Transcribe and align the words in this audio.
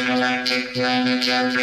Intergalactic 0.00 0.76
intergalactic, 0.76 1.60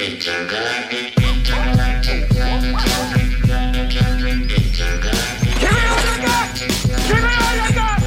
intergalactic, 0.00 1.12
intergalactic. 1.18 2.30
Give 2.30 2.48
me 5.70 5.84
all 5.84 6.00
you 6.00 6.16
got! 6.24 6.56
Give 6.56 7.20
me 7.20 7.28
all 7.28 7.54
you 7.60 7.74
got! 7.74 8.00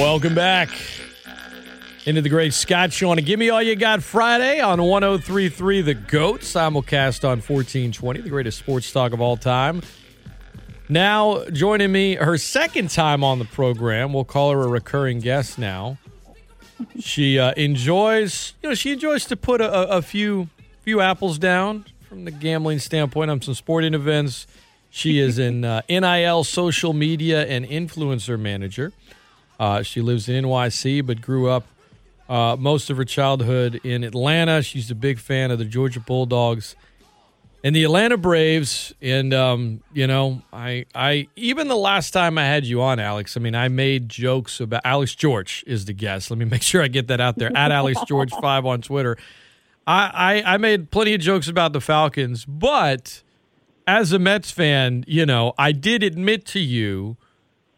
Welcome 0.00 0.34
back 0.34 0.70
into 2.06 2.22
the 2.22 2.30
Great 2.30 2.54
Scott 2.54 2.94
Show 2.94 3.10
on 3.10 3.18
a 3.18 3.22
Gimme 3.22 3.50
All 3.50 3.62
You 3.62 3.76
Got 3.76 4.02
Friday 4.02 4.60
on 4.60 4.82
1033 4.82 5.82
The 5.82 5.92
GOAT, 5.92 6.40
simulcast 6.40 7.24
on 7.24 7.42
1420, 7.42 8.22
the 8.22 8.30
greatest 8.30 8.56
sports 8.58 8.90
talk 8.90 9.12
of 9.12 9.20
all 9.20 9.36
time. 9.36 9.82
Now, 10.88 11.44
joining 11.50 11.92
me, 11.92 12.14
her 12.14 12.38
second 12.38 12.90
time 12.90 13.22
on 13.22 13.38
the 13.38 13.44
program, 13.44 14.12
we'll 14.14 14.24
call 14.24 14.52
her 14.52 14.62
a 14.62 14.68
recurring 14.68 15.20
guest 15.20 15.58
now. 15.58 15.98
She 16.98 17.38
uh, 17.38 17.52
enjoys, 17.56 18.54
you 18.62 18.70
know, 18.70 18.74
she 18.74 18.92
enjoys 18.92 19.24
to 19.26 19.36
put 19.36 19.60
a, 19.60 19.96
a- 19.96 20.02
few 20.02 20.48
few 20.82 21.00
apples 21.00 21.38
down 21.38 21.84
from 22.08 22.24
the 22.24 22.30
gambling 22.30 22.78
standpoint 22.78 23.30
on 23.30 23.42
some 23.42 23.52
sporting 23.52 23.92
events. 23.92 24.46
She 24.88 25.18
is 25.18 25.38
an 25.38 25.64
uh, 25.64 25.82
NIL 25.88 26.44
social 26.44 26.92
media 26.94 27.44
and 27.46 27.66
influencer 27.66 28.40
manager. 28.40 28.92
Uh, 29.60 29.82
she 29.82 30.00
lives 30.00 30.28
in 30.28 30.44
NYC, 30.44 31.04
but 31.04 31.20
grew 31.20 31.50
up 31.50 31.66
uh, 32.28 32.56
most 32.58 32.88
of 32.90 32.96
her 32.96 33.04
childhood 33.04 33.80
in 33.84 34.04
Atlanta. 34.04 34.62
She's 34.62 34.90
a 34.90 34.94
big 34.94 35.18
fan 35.18 35.50
of 35.50 35.58
the 35.58 35.64
Georgia 35.64 36.00
Bulldogs 36.00 36.76
and 37.64 37.74
the 37.74 37.84
Atlanta 37.84 38.16
Braves. 38.16 38.94
And 39.00 39.32
um, 39.34 39.82
you 39.92 40.06
know, 40.06 40.42
I, 40.52 40.86
I 40.94 41.28
even 41.36 41.68
the 41.68 41.76
last 41.76 42.12
time 42.12 42.38
I 42.38 42.44
had 42.44 42.64
you 42.64 42.82
on, 42.82 42.98
Alex. 42.98 43.36
I 43.36 43.40
mean, 43.40 43.54
I 43.54 43.68
made 43.68 44.08
jokes 44.08 44.60
about 44.60 44.82
Alex 44.84 45.14
George 45.14 45.64
is 45.66 45.84
the 45.84 45.92
guest. 45.92 46.30
Let 46.30 46.38
me 46.38 46.44
make 46.44 46.62
sure 46.62 46.82
I 46.82 46.88
get 46.88 47.08
that 47.08 47.20
out 47.20 47.36
there 47.36 47.54
at 47.56 47.72
Alex 47.72 48.00
George 48.06 48.30
five 48.40 48.66
on 48.66 48.82
Twitter. 48.82 49.16
I, 49.86 50.42
I 50.46 50.54
I 50.54 50.56
made 50.58 50.90
plenty 50.90 51.14
of 51.14 51.20
jokes 51.20 51.48
about 51.48 51.72
the 51.72 51.80
Falcons, 51.80 52.44
but 52.44 53.22
as 53.86 54.12
a 54.12 54.18
Mets 54.18 54.50
fan, 54.50 55.04
you 55.06 55.24
know, 55.24 55.54
I 55.58 55.72
did 55.72 56.02
admit 56.02 56.44
to 56.46 56.60
you 56.60 57.16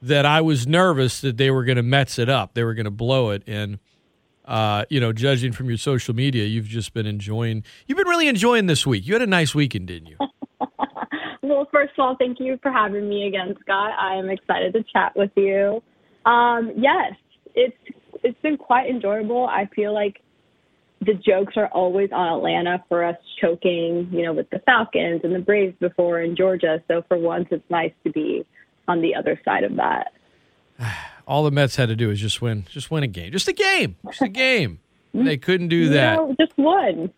that 0.03 0.27
I 0.27 0.41
was 0.41 0.67
nervous 0.67 1.21
that 1.21 1.37
they 1.37 1.51
were 1.51 1.65
going 1.65 1.77
to 1.77 1.83
Mets 1.83 2.19
it 2.19 2.29
up. 2.29 2.55
They 2.55 2.65
were 2.65 2.75
going 2.75 2.85
to 2.85 2.91
blow 2.91 3.31
it. 3.31 3.43
And, 3.47 3.79
uh, 4.51 4.85
you 4.91 4.99
know, 4.99 5.13
judging 5.13 5.53
from 5.53 5.69
your 5.69 5.79
social 5.79 6.13
media, 6.13 6.45
you've 6.45 6.67
just 6.67 6.93
been 6.93 7.07
enjoying, 7.07 7.63
you've 7.87 7.97
been 7.97 8.09
really 8.09 8.27
enjoying 8.27 8.67
this 8.67 8.85
week. 8.85 9.07
You 9.07 9.15
had 9.15 9.23
a 9.23 9.27
nice 9.27 9.55
weekend, 9.55 9.87
didn't 9.87 10.09
you? 10.09 10.17
Well, 11.43 11.67
first 11.73 11.95
of 11.99 12.03
all, 12.05 12.17
thank 12.17 12.39
you 12.39 12.61
for 12.63 12.71
having 12.71 13.09
me 13.09 13.27
again, 13.27 13.57
Scott. 13.63 13.91
I 13.99 14.15
am 14.15 14.31
excited 14.31 14.73
to 14.75 14.85
chat 14.93 15.13
with 15.17 15.33
you. 15.37 15.83
Um, 16.25 16.71
yes, 16.77 17.15
it's 17.55 17.77
it's 18.23 18.41
been 18.41 18.57
quite 18.57 18.89
enjoyable. 18.89 19.47
I 19.47 19.69
feel 19.75 19.93
like 19.93 20.21
the 21.01 21.15
jokes 21.15 21.55
are 21.57 21.67
always 21.69 22.11
on 22.13 22.39
Atlanta 22.39 22.85
for 22.89 23.05
us 23.05 23.17
choking, 23.41 24.09
you 24.13 24.23
know, 24.23 24.33
with 24.33 24.49
the 24.51 24.61
Falcons 24.61 25.23
and 25.25 25.35
the 25.35 25.41
Braves 25.41 25.75
before 25.81 26.21
in 26.21 26.37
Georgia. 26.37 26.81
So 26.87 27.03
for 27.09 27.19
once, 27.19 27.49
it's 27.51 27.69
nice 27.69 27.93
to 28.05 28.13
be 28.13 28.47
on 28.87 29.03
the 29.03 29.17
other 29.17 29.41
side 29.45 29.65
of 29.65 29.75
that. 29.77 30.13
All 31.31 31.45
the 31.45 31.51
Mets 31.53 31.77
had 31.77 31.89
to 31.91 31.97
do 31.97 32.11
is 32.11 32.19
just 32.21 32.43
win, 32.43 32.65
just 32.69 32.91
win 32.91 33.05
a 33.05 33.07
game. 33.07 33.31
Just 33.31 33.47
a 33.47 33.53
game. 33.53 33.95
Just 34.07 34.21
a 34.23 34.29
game. 34.29 34.81
They 35.15 35.37
couldn't 35.37 35.69
do 35.69 35.89
that. 35.91 36.17
No, 36.17 36.35
just 36.41 36.57
one. 36.59 37.13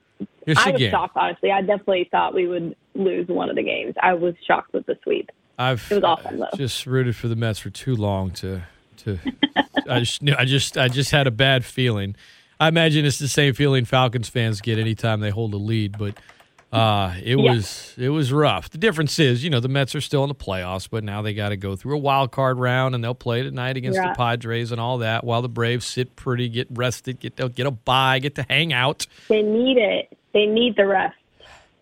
Just 0.46 0.66
I 0.66 0.70
was 0.72 0.78
game. 0.78 0.90
shocked, 0.90 1.16
honestly. 1.16 1.50
I 1.50 1.62
definitely 1.62 2.08
thought 2.10 2.34
we 2.34 2.46
would 2.46 2.76
lose 2.94 3.26
one 3.28 3.48
of 3.48 3.56
the 3.56 3.62
games. 3.62 3.94
I 4.02 4.12
was 4.14 4.34
shocked 4.46 4.74
with 4.74 4.84
the 4.86 4.98
sweep. 5.02 5.30
I've 5.58 5.86
It 5.90 5.94
was 5.96 6.04
awesome, 6.04 6.38
though. 6.40 6.48
just 6.56 6.84
rooted 6.86 7.16
for 7.16 7.28
the 7.28 7.36
Mets 7.36 7.58
for 7.58 7.70
too 7.70 7.96
long 7.96 8.30
to 8.32 8.62
to. 8.98 9.18
I 9.88 10.00
just 10.00 10.22
knew- 10.22 10.36
I 10.38 10.44
just 10.44 10.76
I 10.76 10.88
just 10.88 11.10
had 11.10 11.26
a 11.26 11.30
bad 11.30 11.64
feeling. 11.64 12.14
I 12.60 12.68
imagine 12.68 13.04
it's 13.04 13.18
the 13.18 13.28
same 13.28 13.54
feeling 13.54 13.84
Falcons 13.84 14.28
fans 14.28 14.60
get 14.60 14.78
anytime 14.78 15.20
they 15.20 15.30
hold 15.30 15.52
a 15.54 15.56
lead, 15.56 15.96
but 15.98 16.16
uh, 16.72 17.14
it 17.22 17.38
Yeah. 17.38 17.52
was 17.52 17.94
it 17.98 18.08
was 18.08 18.32
rough. 18.32 18.70
The 18.70 18.78
difference 18.78 19.18
is, 19.18 19.44
you 19.44 19.50
know, 19.50 19.60
the 19.60 19.68
Mets 19.68 19.94
are 19.94 20.00
still 20.00 20.24
in 20.24 20.28
the 20.28 20.34
playoffs, 20.34 20.88
but 20.90 21.04
now 21.04 21.20
they 21.20 21.34
got 21.34 21.50
to 21.50 21.56
go 21.56 21.76
through 21.76 21.94
a 21.96 21.98
wild 21.98 22.30
card 22.32 22.58
round, 22.58 22.94
and 22.94 23.04
they'll 23.04 23.14
play 23.14 23.42
tonight 23.42 23.76
against 23.76 23.98
the 24.00 24.14
Padres 24.16 24.72
and 24.72 24.80
all 24.80 24.98
that. 24.98 25.22
While 25.24 25.42
the 25.42 25.48
Braves 25.48 25.84
sit 25.86 26.16
pretty, 26.16 26.48
get 26.48 26.68
rested, 26.70 27.20
get 27.20 27.36
they'll 27.36 27.48
get 27.48 27.66
a 27.66 27.70
bye, 27.70 28.18
get 28.18 28.34
to 28.36 28.46
hang 28.48 28.72
out. 28.72 29.06
They 29.28 29.42
need 29.42 29.76
it. 29.76 30.16
They 30.32 30.46
need 30.46 30.76
the 30.76 30.86
rest. 30.86 31.16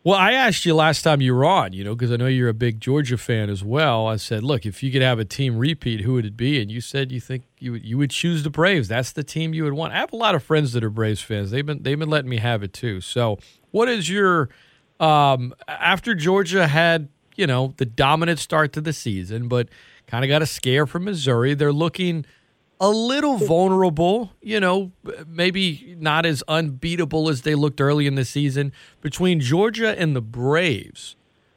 Well, 0.03 0.17
I 0.17 0.33
asked 0.33 0.65
you 0.65 0.75
last 0.75 1.03
time 1.03 1.21
you 1.21 1.35
were 1.35 1.45
on, 1.45 1.75
you 1.75 1.85
know, 1.85 1.95
because 1.95 2.11
I 2.11 2.17
know 2.17 2.27
you're 2.27 2.49
a 2.49 2.55
big 2.55 2.81
Georgia 2.81 3.19
fan 3.19 3.51
as 3.51 3.63
well. 3.63 4.07
I 4.07 4.17
said, 4.17 4.43
look, 4.43 4.65
if 4.65 4.83
you 4.83 4.91
could 4.91 5.03
have 5.03 5.19
a 5.19 5.27
team 5.27 5.59
repeat, 5.59 6.01
who 6.01 6.15
would 6.15 6.25
it 6.25 6.39
be? 6.39 6.59
And 6.59 6.71
you 6.71 6.81
said 6.81 7.13
you 7.13 7.21
think 7.21 7.43
you 7.59 7.73
would, 7.73 7.85
you 7.85 7.99
would 7.99 8.11
choose 8.11 8.43
the 8.43 8.49
Braves. 8.49 8.89
That's 8.89 9.13
the 9.13 9.23
team 9.23 9.53
you 9.53 9.63
would 9.65 9.75
want. 9.75 9.93
I 9.93 9.99
have 9.99 10.13
a 10.15 10.17
lot 10.17 10.35
of 10.35 10.43
friends 10.43 10.73
that 10.73 10.83
are 10.83 10.89
Braves 10.89 11.21
fans. 11.21 11.51
They've 11.51 11.67
been 11.67 11.83
they've 11.83 11.99
been 11.99 12.09
letting 12.09 12.31
me 12.31 12.39
have 12.39 12.63
it 12.63 12.73
too. 12.73 13.03
So, 13.03 13.39
what 13.73 13.91
is 13.91 14.09
your 14.09 14.49
um, 15.01 15.55
after 15.67 16.15
Georgia 16.15 16.67
had 16.67 17.09
you 17.37 17.47
know 17.47 17.75
the 17.79 17.87
dominant 17.87 18.39
start 18.39 18.73
to 18.75 18.81
the 18.81 18.93
season, 18.93 19.49
but 19.49 19.69
kind 20.07 20.25
of 20.25 20.29
got 20.29 20.43
a 20.43 20.47
scare 20.47 20.87
from 20.87 21.05
Missouri? 21.05 21.55
They're 21.55 21.73
looking 21.73 22.25
a 22.81 22.89
little 22.89 23.37
vulnerable, 23.37 24.33
you 24.41 24.59
know, 24.59 24.91
maybe 25.29 25.95
not 25.99 26.25
as 26.25 26.43
unbeatable 26.49 27.29
as 27.29 27.43
they 27.43 27.55
looked 27.55 27.81
early 27.81 28.07
in 28.07 28.15
the 28.15 28.25
season. 28.25 28.73
Between 29.03 29.39
Georgia 29.39 29.99
and 29.99 30.17
the 30.17 30.23
Braves, 30.23 31.15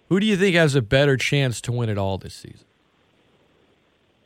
who 0.10 0.20
do 0.20 0.26
you 0.26 0.36
think 0.36 0.56
has 0.56 0.76
a 0.76 0.82
better 0.82 1.16
chance 1.16 1.62
to 1.62 1.72
win 1.72 1.90
it 1.90 1.98
all 1.98 2.18
this 2.18 2.36
season? 2.36 2.66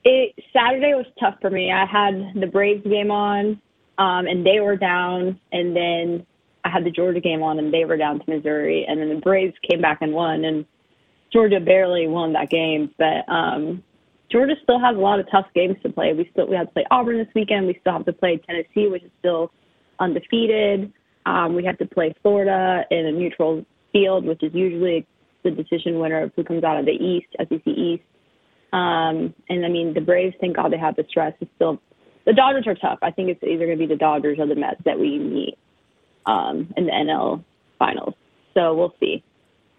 It 0.04 0.34
Saturday 0.54 0.94
was 0.96 1.06
tough 1.20 1.36
for 1.42 1.50
me. 1.50 1.72
I 1.72 1.86
had 1.86 2.34
the 2.34 2.48
Braves 2.48 2.84
game 2.84 3.12
on, 3.12 3.62
um, 3.98 4.26
and 4.26 4.46
they 4.46 4.60
were 4.60 4.78
down, 4.78 5.40
and 5.52 5.76
then 5.76 6.26
I 6.68 6.70
had 6.70 6.84
the 6.84 6.92
Georgia 6.92 7.22
game 7.22 7.42
on, 7.44 7.60
and 7.60 7.74
they 7.74 7.86
were 7.86 7.96
down 7.96 8.20
to 8.20 8.26
Missouri, 8.28 8.86
and 8.88 9.00
then 9.00 9.08
the 9.08 9.22
Braves 9.22 9.54
came 9.70 9.82
back 9.82 10.00
and 10.02 10.12
won, 10.12 10.44
and 10.44 10.66
Georgia 11.32 11.62
barely 11.62 12.08
won 12.08 12.34
that 12.34 12.50
game, 12.50 12.94
but 12.98 13.24
um, 13.32 13.82
Georgia 14.30 14.56
still 14.64 14.78
has 14.78 14.98
a 14.98 15.00
lot 15.00 15.20
of 15.20 15.32
tough 15.32 15.46
games 15.56 15.78
to 15.84 15.90
play. 15.90 16.14
We 16.14 16.30
still 16.34 16.46
we 16.48 16.58
have 16.58 16.68
to 16.68 16.74
play 16.74 16.86
Auburn 16.92 17.20
this 17.20 17.34
weekend. 17.34 17.68
We 17.68 17.78
still 17.80 17.94
have 17.94 18.06
to 18.06 18.14
play 18.14 18.42
Tennessee, 18.46 18.90
which 18.90 19.04
is 19.04 19.12
still 19.20 19.52
undefeated. 20.00 20.92
Um, 21.26 21.56
we 21.56 21.64
have 21.64 21.78
to 21.78 21.86
play 21.86 22.14
Florida 22.22 22.84
in 22.92 23.06
a 23.06 23.12
neutral 23.12 23.66
field, 23.94 24.26
which 24.26 24.44
is 24.44 24.54
usually 24.54 25.08
the 25.44 25.52
decision 25.52 26.00
winner 26.00 26.24
of 26.24 26.32
who 26.36 26.44
comes 26.44 26.66
out 26.66 26.78
of 26.78 26.86
the 26.86 26.92
East, 26.92 27.28
SEC 27.40 27.66
East. 27.66 28.04
Um, 28.74 29.34
and 29.48 29.66
I 29.66 29.70
mean, 29.70 29.94
the 29.94 30.02
Braves, 30.02 30.36
thank 30.42 30.58
God 30.58 30.74
they 30.74 30.78
have 30.78 30.98
the 30.98 31.06
stress. 31.10 31.34
It's 31.40 31.52
still 31.56 31.82
the 32.26 32.34
Dodgers 32.34 32.68
are 32.68 32.76
tough. 32.76 33.00
I 33.02 33.12
think 33.12 33.30
it's 33.30 33.44
either 33.44 33.66
going 33.66 33.78
to 33.78 33.88
be 33.88 33.94
the 33.94 33.98
Dodgers 33.98 34.38
or 34.38 34.48
the 34.48 34.56
Mets 34.56 34.82
that 34.84 35.00
we 35.00 35.18
meet 35.18 35.58
um, 36.28 36.72
in 36.78 36.86
the 36.86 36.92
NL 36.92 37.44
finals. 37.80 38.14
So 38.54 38.76
we'll 38.76 38.94
see. 39.00 39.24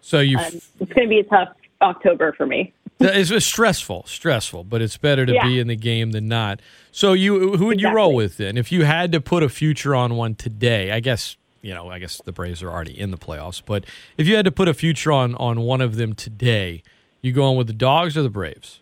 So 0.01 0.19
you, 0.19 0.37
Um, 0.37 0.45
it's 0.79 0.93
going 0.93 1.07
to 1.07 1.07
be 1.07 1.19
a 1.19 1.23
tough 1.23 1.49
October 1.81 2.33
for 2.33 2.45
me. 2.45 2.73
it's 2.99 3.45
stressful, 3.45 4.03
stressful, 4.07 4.65
but 4.65 4.81
it's 4.81 4.97
better 4.97 5.25
to 5.25 5.33
Yeah. 5.33 5.47
be 5.47 5.59
in 5.59 5.67
the 5.67 5.75
game 5.75 6.11
than 6.11 6.27
not. 6.27 6.59
So 6.91 7.13
you, 7.13 7.55
who 7.55 7.67
would 7.67 7.79
you 7.79 7.89
roll 7.93 8.13
with 8.13 8.37
then? 8.37 8.57
If 8.57 8.71
you 8.71 8.83
had 8.83 9.11
to 9.13 9.21
put 9.21 9.43
a 9.43 9.49
future 9.49 9.95
on 9.95 10.15
one 10.15 10.35
today, 10.35 10.91
I 10.91 10.99
guess 10.99 11.37
you 11.61 11.73
know, 11.73 11.89
I 11.89 11.99
guess 11.99 12.21
the 12.23 12.31
Braves 12.31 12.63
are 12.63 12.69
already 12.69 12.97
in 12.97 13.11
the 13.11 13.17
playoffs, 13.17 13.61
but 13.65 13.83
if 14.17 14.27
you 14.27 14.35
had 14.37 14.45
to 14.45 14.51
put 14.51 14.67
a 14.69 14.73
future 14.73 15.11
on 15.11 15.35
on 15.35 15.59
one 15.61 15.81
of 15.81 15.97
them 15.97 16.13
today, 16.13 16.83
you 17.21 17.33
going 17.33 17.57
with 17.57 17.67
the 17.67 17.73
Dogs 17.73 18.15
or 18.17 18.21
the 18.23 18.29
Braves? 18.29 18.79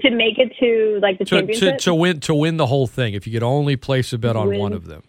To 0.00 0.10
make 0.10 0.38
it 0.38 0.52
to 0.58 0.98
like 1.00 1.18
the 1.18 1.24
to, 1.26 1.46
to, 1.46 1.76
to 1.78 1.94
win 1.94 2.20
to 2.20 2.34
win 2.34 2.56
the 2.56 2.66
whole 2.66 2.86
thing 2.86 3.14
if 3.14 3.26
you 3.26 3.32
could 3.32 3.42
only 3.42 3.76
place 3.76 4.12
a 4.12 4.18
bet 4.18 4.36
on 4.36 4.48
Win. 4.48 4.58
one 4.58 4.72
of 4.72 4.86
them 4.86 5.02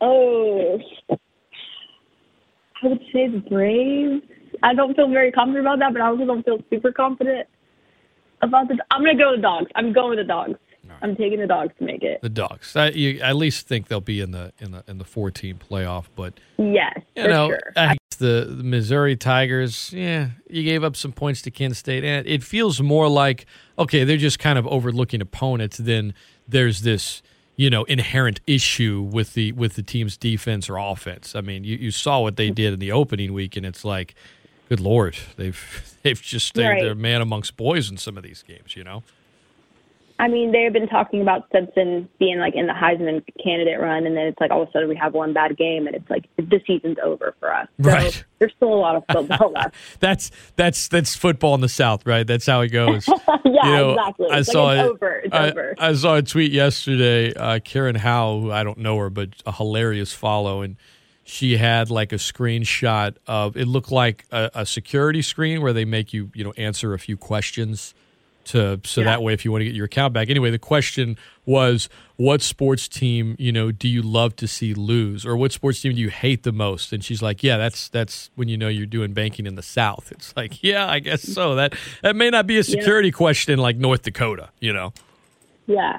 oh, 0.00 0.78
I 1.10 2.86
would 2.88 3.00
say 3.12 3.28
the 3.28 3.42
Braves. 3.48 4.22
I 4.62 4.74
don't 4.74 4.94
feel 4.94 5.08
very 5.08 5.32
confident 5.32 5.66
about 5.66 5.78
that, 5.80 5.92
but 5.92 6.02
I 6.02 6.06
also 6.08 6.24
don't 6.24 6.44
feel 6.44 6.58
super 6.70 6.92
confident 6.92 7.46
about 8.42 8.68
the. 8.68 8.78
I'm 8.90 9.02
going 9.02 9.16
to 9.16 9.22
go 9.22 9.30
with 9.32 9.38
the 9.38 9.42
dogs. 9.42 9.70
I'm 9.74 9.92
going 9.92 10.10
with 10.10 10.18
the 10.18 10.24
dogs. 10.24 10.58
I'm 11.02 11.16
taking 11.16 11.40
the 11.40 11.48
dogs 11.48 11.72
to 11.78 11.84
make 11.84 12.04
it. 12.04 12.22
the 12.22 12.28
dogs 12.28 12.76
I, 12.76 12.90
you 12.90 13.20
at 13.20 13.34
least 13.34 13.66
think 13.66 13.88
they'll 13.88 14.00
be 14.00 14.20
in 14.20 14.30
the 14.30 14.52
in 14.60 14.70
the 14.70 14.84
in 14.86 14.98
the 14.98 15.04
four 15.04 15.32
team 15.32 15.58
playoff 15.58 16.04
but 16.14 16.34
Yes, 16.58 17.00
you 17.16 17.24
for 17.24 17.28
know 17.28 17.48
sure. 17.48 17.72
I 17.76 17.88
guess 17.88 18.18
the, 18.18 18.46
the 18.56 18.62
missouri 18.62 19.16
tigers 19.16 19.92
yeah 19.92 20.28
you 20.48 20.62
gave 20.62 20.84
up 20.84 20.94
some 20.94 21.10
points 21.10 21.42
to 21.42 21.50
kent 21.50 21.76
state 21.76 22.04
and 22.04 22.24
it 22.28 22.44
feels 22.44 22.80
more 22.80 23.08
like 23.08 23.46
okay 23.76 24.04
they're 24.04 24.16
just 24.16 24.38
kind 24.38 24.60
of 24.60 24.66
overlooking 24.68 25.20
opponents 25.20 25.76
Then 25.78 26.14
there's 26.46 26.82
this 26.82 27.20
you 27.56 27.70
know 27.70 27.84
inherent 27.84 28.40
issue 28.46 29.00
with 29.12 29.34
the 29.34 29.52
with 29.52 29.74
the 29.76 29.82
team's 29.82 30.16
defense 30.16 30.68
or 30.68 30.76
offense 30.78 31.34
i 31.34 31.40
mean 31.40 31.64
you, 31.64 31.76
you 31.76 31.90
saw 31.90 32.20
what 32.20 32.36
they 32.36 32.50
did 32.50 32.72
in 32.74 32.78
the 32.78 32.92
opening 32.92 33.32
week 33.32 33.56
and 33.56 33.64
it's 33.64 33.84
like 33.84 34.14
good 34.68 34.80
lord 34.80 35.16
they've 35.36 35.98
they've 36.02 36.20
just 36.20 36.54
they're, 36.54 36.70
Right. 36.72 36.82
they're 36.82 36.94
man 36.94 37.20
amongst 37.22 37.56
boys 37.56 37.90
in 37.90 37.96
some 37.96 38.16
of 38.16 38.22
these 38.22 38.42
games 38.42 38.76
you 38.76 38.84
know 38.84 39.02
I 40.18 40.28
mean, 40.28 40.50
they've 40.52 40.72
been 40.72 40.88
talking 40.88 41.20
about 41.20 41.46
Stetson 41.48 42.08
being 42.18 42.38
like 42.38 42.54
in 42.54 42.66
the 42.66 42.72
Heisman 42.72 43.22
candidate 43.42 43.78
run, 43.80 44.06
and 44.06 44.16
then 44.16 44.26
it's 44.26 44.40
like 44.40 44.50
all 44.50 44.62
of 44.62 44.68
a 44.68 44.72
sudden 44.72 44.88
we 44.88 44.96
have 44.96 45.12
one 45.12 45.32
bad 45.34 45.56
game, 45.58 45.86
and 45.86 45.94
it's 45.94 46.08
like 46.08 46.24
the 46.38 46.60
season's 46.66 46.96
over 47.04 47.34
for 47.38 47.52
us. 47.52 47.68
So 47.82 47.90
Right. 47.90 48.24
there's 48.38 48.52
still 48.56 48.72
a 48.72 48.80
lot 48.80 48.96
of 48.96 49.04
football 49.12 49.52
left. 49.52 49.74
That's 50.00 50.30
that's 50.56 50.88
that's 50.88 51.14
football 51.16 51.54
in 51.54 51.60
the 51.60 51.68
South, 51.68 52.06
right? 52.06 52.26
That's 52.26 52.46
how 52.46 52.62
it 52.62 52.68
goes. 52.68 53.06
yeah, 53.08 53.22
You 53.44 53.62
know, 53.62 53.90
exactly. 53.92 54.26
I 54.30 54.38
It's 54.38 54.52
saw 54.52 54.64
like 54.64 54.78
it's 54.78 54.86
it- 54.86 54.90
over. 54.92 55.12
It's 55.24 55.34
I, 55.34 55.50
over. 55.50 55.74
I 55.78 55.92
saw 55.94 56.14
a 56.16 56.22
tweet 56.22 56.52
yesterday. 56.52 57.34
Uh, 57.34 57.58
Karen 57.62 57.96
Howe, 57.96 58.40
who 58.40 58.50
I 58.52 58.64
don't 58.64 58.78
know 58.78 58.96
her, 58.98 59.10
but 59.10 59.30
a 59.44 59.52
hilarious 59.52 60.12
follow, 60.14 60.62
and 60.62 60.76
she 61.24 61.56
had 61.58 61.90
like 61.90 62.12
a 62.12 62.16
screenshot 62.16 63.16
of 63.26 63.56
it 63.56 63.66
looked 63.66 63.90
like 63.92 64.24
a, 64.30 64.50
a 64.54 64.66
security 64.66 65.20
screen 65.22 65.60
where 65.60 65.72
they 65.72 65.84
make 65.84 66.12
you 66.12 66.30
you 66.34 66.44
know 66.44 66.52
answer 66.52 66.94
a 66.94 66.98
few 66.98 67.16
questions 67.16 67.92
to 68.46 68.80
so 68.84 69.00
Yeah. 69.00 69.06
that 69.06 69.22
way 69.22 69.32
if 69.32 69.44
you 69.44 69.52
want 69.52 69.60
to 69.62 69.64
get 69.66 69.74
your 69.74 69.86
account 69.86 70.12
back. 70.12 70.30
Anyway, 70.30 70.50
the 70.50 70.58
question 70.58 71.16
was, 71.44 71.88
what 72.16 72.40
sports 72.42 72.88
team 72.88 73.36
you 73.38 73.52
know 73.52 73.70
do 73.72 73.88
you 73.88 74.02
love 74.02 74.34
to 74.36 74.46
see 74.48 74.72
lose, 74.74 75.24
or 75.26 75.36
what 75.36 75.52
sports 75.52 75.80
team 75.80 75.94
do 75.94 76.00
you 76.00 76.10
hate 76.10 76.42
the 76.42 76.52
most? 76.52 76.92
And 76.92 77.04
she's 77.04 77.22
like, 77.22 77.42
yeah, 77.42 77.56
that's 77.56 77.88
that's 77.88 78.30
when 78.36 78.48
you 78.48 78.56
know 78.56 78.68
you're 78.68 78.86
doing 78.86 79.12
banking 79.12 79.46
in 79.46 79.54
the 79.54 79.62
South. 79.62 80.10
It's 80.12 80.34
like, 80.36 80.62
yeah, 80.62 80.88
I 80.88 80.98
guess 81.00 81.22
so. 81.22 81.54
That 81.54 81.74
that 82.02 82.16
may 82.16 82.30
not 82.30 82.46
be 82.46 82.58
a 82.58 82.64
security 82.64 83.10
question 83.10 83.52
in 83.52 83.58
like 83.58 83.76
North 83.76 84.02
Dakota, 84.02 84.50
you 84.60 84.72
know. 84.72 84.92
Yeah. 85.66 85.98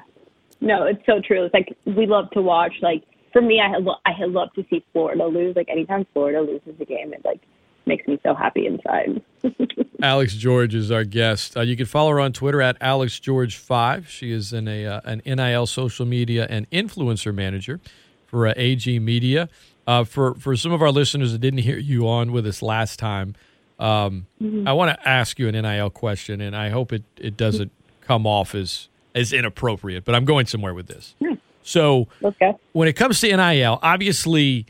No, 0.60 0.84
it's 0.84 1.04
so 1.06 1.20
true. 1.20 1.44
It's 1.44 1.54
like 1.54 1.76
we 1.84 2.06
love 2.06 2.30
to 2.32 2.42
watch. 2.42 2.72
Like 2.82 3.04
for 3.32 3.40
me, 3.40 3.60
I 3.60 3.74
I 4.04 4.24
love 4.24 4.52
to 4.54 4.64
see 4.68 4.84
Florida 4.92 5.26
lose. 5.26 5.54
Like 5.54 5.68
anytime 5.68 6.06
Florida 6.12 6.40
loses 6.40 6.80
a 6.80 6.84
game, 6.84 7.12
it 7.12 7.24
like 7.24 7.40
makes 7.88 8.06
me 8.06 8.20
so 8.22 8.34
happy 8.34 8.66
inside. 8.66 9.22
Alex 10.02 10.34
George 10.34 10.74
is 10.74 10.90
our 10.90 11.04
guest. 11.04 11.56
Uh, 11.56 11.62
you 11.62 11.76
can 11.76 11.86
follow 11.86 12.10
her 12.10 12.20
on 12.20 12.32
Twitter 12.32 12.62
at 12.62 12.76
Alex 12.80 13.18
George 13.18 13.56
Five. 13.56 14.08
She 14.08 14.30
is 14.30 14.52
an 14.52 14.68
a 14.68 14.86
uh, 14.86 15.00
an 15.04 15.22
NIL 15.24 15.66
social 15.66 16.06
media 16.06 16.46
and 16.48 16.70
influencer 16.70 17.34
manager 17.34 17.80
for 18.26 18.46
uh, 18.46 18.54
AG 18.56 18.98
Media. 19.00 19.48
Uh, 19.86 20.04
for 20.04 20.34
for 20.34 20.54
some 20.54 20.70
of 20.70 20.82
our 20.82 20.92
listeners 20.92 21.32
that 21.32 21.38
didn't 21.38 21.60
hear 21.60 21.78
you 21.78 22.06
on 22.06 22.30
with 22.30 22.46
us 22.46 22.62
last 22.62 22.98
time, 22.98 23.34
um, 23.78 24.26
I 24.66 24.72
want 24.72 24.96
to 24.96 25.08
ask 25.08 25.38
you 25.38 25.48
an 25.48 25.60
NIL 25.60 25.90
question, 25.90 26.40
and 26.40 26.54
I 26.54 26.68
hope 26.68 26.92
it 26.92 27.02
it 27.16 27.36
doesn't 27.36 27.72
come 28.02 28.26
off 28.26 28.54
as 28.54 28.88
as 29.14 29.32
inappropriate. 29.32 30.04
But 30.04 30.14
I'm 30.14 30.24
going 30.24 30.46
somewhere 30.46 30.74
with 30.74 30.86
this. 30.86 31.14
So 31.62 32.08
Let's 32.20 32.36
when 32.72 32.88
it 32.88 32.94
comes 32.94 33.20
to 33.20 33.36
NIL, 33.36 33.78
obviously 33.82 34.66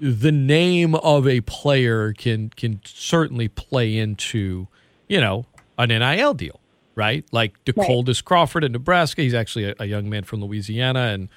the 0.00 0.32
name 0.32 0.94
of 0.96 1.26
a 1.26 1.40
player 1.42 2.12
can 2.12 2.50
can 2.50 2.80
certainly 2.84 3.48
play 3.48 3.96
into, 3.96 4.68
you 5.08 5.20
know, 5.20 5.46
an 5.76 5.88
NIL 5.88 6.34
deal, 6.34 6.60
right? 6.94 7.24
Like 7.32 7.62
Decoldest 7.64 8.24
Crawford 8.24 8.64
in 8.64 8.72
Nebraska, 8.72 9.22
he's 9.22 9.34
actually 9.34 9.64
a, 9.70 9.74
a 9.80 9.86
young 9.86 10.08
man 10.08 10.24
from 10.24 10.42
Louisiana 10.44 11.00
and 11.14 11.28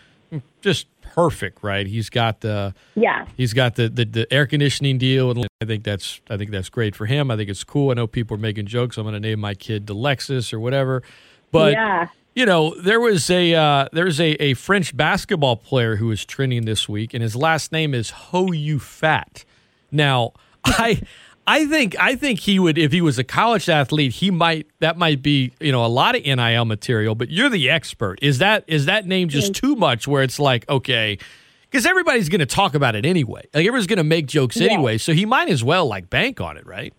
just 0.61 0.87
perfect, 1.01 1.61
right? 1.61 1.85
He's 1.87 2.09
got 2.09 2.39
the 2.41 2.73
Yeah. 2.95 3.25
he's 3.35 3.53
got 3.53 3.75
the, 3.75 3.89
the 3.89 4.05
the 4.05 4.33
air 4.33 4.45
conditioning 4.45 4.97
deal 4.97 5.29
and 5.31 5.45
I 5.61 5.65
think 5.65 5.83
that's 5.83 6.21
I 6.29 6.37
think 6.37 6.51
that's 6.51 6.69
great 6.69 6.95
for 6.95 7.05
him. 7.05 7.29
I 7.31 7.35
think 7.37 7.49
it's 7.49 7.63
cool. 7.63 7.91
I 7.91 7.95
know 7.95 8.07
people 8.07 8.35
are 8.37 8.39
making 8.39 8.67
jokes. 8.67 8.97
I'm 8.97 9.03
going 9.03 9.13
to 9.13 9.19
name 9.19 9.39
my 9.39 9.53
kid 9.55 9.85
Delexis 9.85 10.53
or 10.53 10.59
whatever. 10.59 11.03
But 11.51 11.73
yeah. 11.73 12.07
You 12.35 12.45
know, 12.45 12.73
there 12.75 12.99
was 12.99 13.29
a 13.29 13.53
uh, 13.53 13.87
there's 13.91 14.19
a, 14.19 14.31
a 14.41 14.53
French 14.53 14.95
basketball 14.95 15.55
player 15.57 15.97
who 15.97 16.07
was 16.07 16.23
trending 16.25 16.65
this 16.65 16.87
week, 16.87 17.13
and 17.13 17.21
his 17.21 17.35
last 17.35 17.71
name 17.71 17.93
is 17.93 18.09
Ho 18.11 18.51
You 18.51 18.79
Fat. 18.79 19.43
Now, 19.91 20.33
I 20.65 21.01
I 21.47 21.65
think 21.65 21.95
I 21.99 22.15
think 22.15 22.39
he 22.39 22.59
would 22.59 22.77
if 22.77 22.91
he 22.91 23.01
was 23.01 23.19
a 23.19 23.23
college 23.23 23.67
athlete, 23.67 24.13
he 24.13 24.31
might 24.31 24.67
that 24.79 24.97
might 24.97 25.21
be 25.21 25.51
you 25.59 25.71
know 25.71 25.83
a 25.85 25.87
lot 25.87 26.15
of 26.15 26.23
NIL 26.23 26.65
material. 26.65 27.15
But 27.15 27.29
you're 27.29 27.49
the 27.49 27.69
expert. 27.69 28.19
Is 28.21 28.37
that 28.37 28.63
is 28.67 28.85
that 28.85 29.05
name 29.05 29.27
just 29.29 29.53
too 29.53 29.75
much? 29.75 30.07
Where 30.07 30.23
it's 30.23 30.39
like 30.39 30.67
okay. 30.69 31.17
Because 31.69 31.85
everybody's 31.85 32.27
going 32.27 32.39
to 32.39 32.45
talk 32.45 32.75
about 32.75 32.95
it 32.95 33.05
anyway. 33.05 33.43
Like 33.53 33.65
everyone's 33.65 33.87
going 33.87 33.95
to 33.95 34.03
make 34.03 34.25
jokes 34.25 34.57
Yeah. 34.57 34.73
anyway, 34.73 34.97
so 34.97 35.13
he 35.13 35.25
might 35.25 35.47
as 35.47 35.63
well 35.63 35.85
like 35.87 36.09
bank 36.09 36.41
on 36.41 36.57
it, 36.57 36.65
right? 36.67 36.93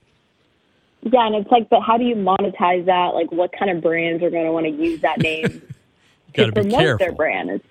Yeah, 1.02 1.26
and 1.26 1.34
it's 1.34 1.50
like, 1.50 1.68
but 1.68 1.80
how 1.80 1.98
do 1.98 2.04
you 2.04 2.14
monetize 2.14 2.86
that? 2.86 3.10
Like, 3.14 3.32
what 3.32 3.50
kind 3.58 3.70
of 3.70 3.82
brands 3.82 4.22
are 4.22 4.30
going 4.30 4.46
to 4.46 4.52
want 4.52 4.66
to 4.66 4.72
use 4.72 5.00
that 5.00 5.18
name 5.20 5.62
to 6.34 6.52
promote 6.52 6.78
careful. 6.78 6.98
their 6.98 7.12
brand? 7.12 7.50
It's, 7.50 7.64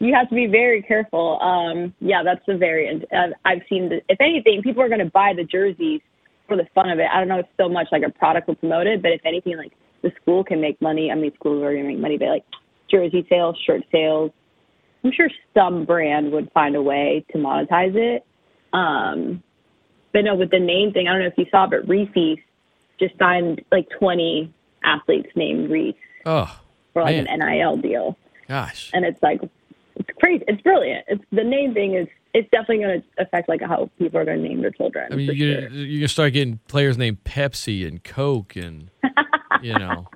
you 0.00 0.12
have 0.12 0.28
to 0.28 0.34
be 0.34 0.46
very 0.46 0.82
careful. 0.82 1.40
Um, 1.40 1.94
yeah, 2.00 2.22
that's 2.24 2.42
a 2.48 2.56
very. 2.56 3.02
Uh, 3.12 3.28
I've 3.44 3.62
seen. 3.68 3.88
The, 3.88 4.00
if 4.08 4.20
anything, 4.20 4.62
people 4.62 4.82
are 4.82 4.88
going 4.88 5.04
to 5.04 5.10
buy 5.10 5.32
the 5.36 5.44
jerseys 5.44 6.00
for 6.48 6.56
the 6.56 6.66
fun 6.74 6.90
of 6.90 6.98
it. 6.98 7.06
I 7.12 7.18
don't 7.18 7.28
know 7.28 7.38
if 7.38 7.46
so 7.56 7.68
much 7.68 7.86
like 7.92 8.02
a 8.02 8.10
product 8.10 8.48
will 8.48 8.56
promote 8.56 8.86
it, 8.86 9.02
but 9.02 9.12
if 9.12 9.20
anything, 9.24 9.56
like 9.56 9.72
the 10.02 10.12
school 10.20 10.42
can 10.42 10.60
make 10.60 10.80
money. 10.82 11.10
I 11.10 11.14
mean, 11.14 11.32
schools 11.36 11.62
are 11.62 11.72
going 11.72 11.84
to 11.84 11.88
make 11.88 12.00
money, 12.00 12.18
but 12.18 12.28
like 12.28 12.44
jersey 12.90 13.24
sales, 13.28 13.56
shirt 13.64 13.82
sales. 13.92 14.32
I'm 15.04 15.12
sure 15.12 15.28
some 15.54 15.84
brand 15.84 16.32
would 16.32 16.50
find 16.52 16.74
a 16.76 16.82
way 16.82 17.24
to 17.32 17.38
monetize 17.38 17.94
it. 17.94 18.26
Um, 18.72 19.42
but 20.12 20.22
no, 20.22 20.34
with 20.34 20.50
the 20.50 20.58
name 20.58 20.92
thing, 20.92 21.08
I 21.08 21.12
don't 21.12 21.20
know 21.20 21.26
if 21.26 21.34
you 21.36 21.46
saw, 21.50 21.66
but 21.66 21.88
Reese's 21.88 22.38
just 22.98 23.16
signed 23.18 23.64
like 23.72 23.88
20 23.98 24.52
athletes 24.84 25.28
named 25.34 25.70
Reese 25.70 25.94
Oh, 26.26 26.58
for 26.92 27.02
like 27.02 27.16
Man. 27.16 27.26
an 27.40 27.46
NIL 27.58 27.76
deal, 27.76 28.16
gosh. 28.48 28.90
and 28.94 29.04
it's 29.04 29.22
like 29.22 29.40
it's 29.96 30.08
crazy. 30.18 30.44
It's 30.48 30.60
brilliant. 30.62 31.04
It's 31.08 31.22
the 31.32 31.44
name 31.44 31.74
thing 31.74 31.94
is 31.94 32.06
it's 32.32 32.48
definitely 32.50 32.78
going 32.78 33.00
to 33.02 33.22
affect 33.22 33.48
like 33.48 33.60
how 33.62 33.88
people 33.98 34.18
are 34.18 34.24
going 34.24 34.42
to 34.42 34.48
name 34.48 34.60
their 34.62 34.70
children. 34.72 35.12
I 35.12 35.16
mean, 35.16 35.28
for 35.28 35.34
you 35.34 35.60
sure. 35.60 35.68
you 35.70 35.98
can 36.00 36.08
start 36.08 36.32
getting 36.32 36.58
players 36.66 36.98
named 36.98 37.22
Pepsi 37.24 37.86
and 37.86 38.02
Coke 38.02 38.56
and 38.56 38.90
you 39.62 39.78
know, 39.78 40.08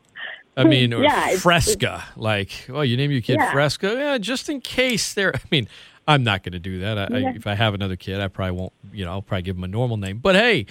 I 0.57 0.65
mean, 0.65 0.93
or 0.93 1.03
Yeah, 1.03 1.27
it's- 1.27 1.43
Fresca. 1.43 2.05
Like, 2.17 2.67
oh, 2.71 2.81
you 2.81 2.97
name 2.97 3.11
your 3.13 3.21
kid 3.21 3.37
Yeah. 3.39 3.53
Fresca, 3.53 3.95
yeah, 3.97 4.19
just 4.19 4.49
in 4.49 4.61
case 4.61 5.15
they're. 5.15 5.35
I 5.35 5.41
mean, 5.53 5.69
I'm 6.09 6.25
not 6.25 6.43
going 6.43 6.53
to 6.55 6.59
do 6.59 6.81
that. 6.81 6.99
I, 6.99 7.03
I, 7.05 7.19
if 7.37 7.47
I 7.47 7.55
have 7.55 7.75
another 7.75 7.95
kid, 7.97 8.19
I 8.21 8.29
probably 8.29 8.53
won't. 8.59 8.73
You 8.93 9.05
know, 9.05 9.13
I'll 9.13 9.23
probably 9.23 9.43
give 9.43 9.57
him 9.57 9.65
a 9.65 9.69
normal 9.69 9.97
name. 9.99 10.19
But 10.19 10.35
hey, 10.35 10.67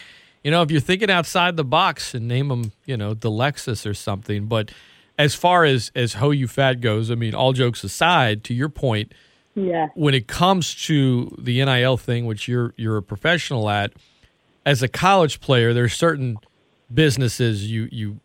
you 0.48 0.52
know, 0.52 0.62
if 0.62 0.72
you're 0.72 0.80
thinking 0.80 1.12
outside 1.12 1.58
the 1.58 1.66
box 1.66 2.14
and 2.14 2.26
name 2.26 2.48
them, 2.48 2.72
you 2.86 2.96
know, 2.96 3.14
the 3.14 3.30
Delexis 3.30 3.86
or 3.86 3.94
something. 3.94 4.46
But 4.46 4.72
as 5.20 5.36
far 5.36 5.66
as 5.66 5.92
as 5.94 6.14
Ho 6.14 6.30
You 6.32 6.48
Fat 6.48 6.80
goes, 6.80 7.12
I 7.12 7.16
mean, 7.16 7.36
all 7.36 7.52
jokes 7.52 7.84
aside, 7.84 8.46
to 8.46 8.54
your 8.54 8.70
point 8.70 9.12
yeah, 9.56 9.88
when 9.96 10.14
it 10.14 10.30
comes 10.30 10.74
to 10.86 11.36
the 11.38 11.66
NIL 11.66 11.98
thing, 11.98 12.26
which 12.28 12.48
you're 12.48 12.74
you're 12.78 12.96
a 12.96 13.04
professional 13.04 13.70
at, 13.70 13.92
as 14.66 14.82
a 14.82 14.88
college 14.88 15.42
player, 15.42 15.74
there's 15.74 15.94
certain 15.94 16.38
businesses 16.94 17.70
you 17.70 17.90
you 17.92 18.22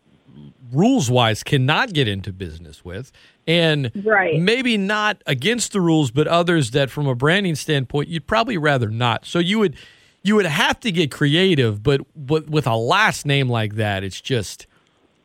rules 0.71 1.11
wise 1.11 1.43
cannot 1.43 1.91
get 1.91 2.07
into 2.07 2.31
business 2.31 2.85
with, 2.85 3.11
and 3.45 3.91
Right. 4.05 4.39
maybe 4.39 4.77
not 4.77 5.21
against 5.27 5.73
the 5.73 5.81
rules, 5.81 6.09
but 6.09 6.25
others 6.29 6.71
that 6.71 6.89
from 6.89 7.05
a 7.05 7.15
branding 7.15 7.55
standpoint 7.55 8.07
you'd 8.07 8.27
probably 8.27 8.57
rather 8.57 8.89
not. 8.89 9.25
So 9.25 9.39
you 9.39 9.59
would 9.59 9.75
you 10.23 10.35
would 10.35 10.45
have 10.45 10.79
to 10.81 10.91
get 10.91 11.11
creative, 11.11 11.83
but 11.83 12.01
with 12.15 12.65
a 12.67 12.75
last 12.75 13.25
name 13.25 13.49
like 13.49 13.75
that, 13.75 14.03
it's 14.03 14.19
just. 14.21 14.67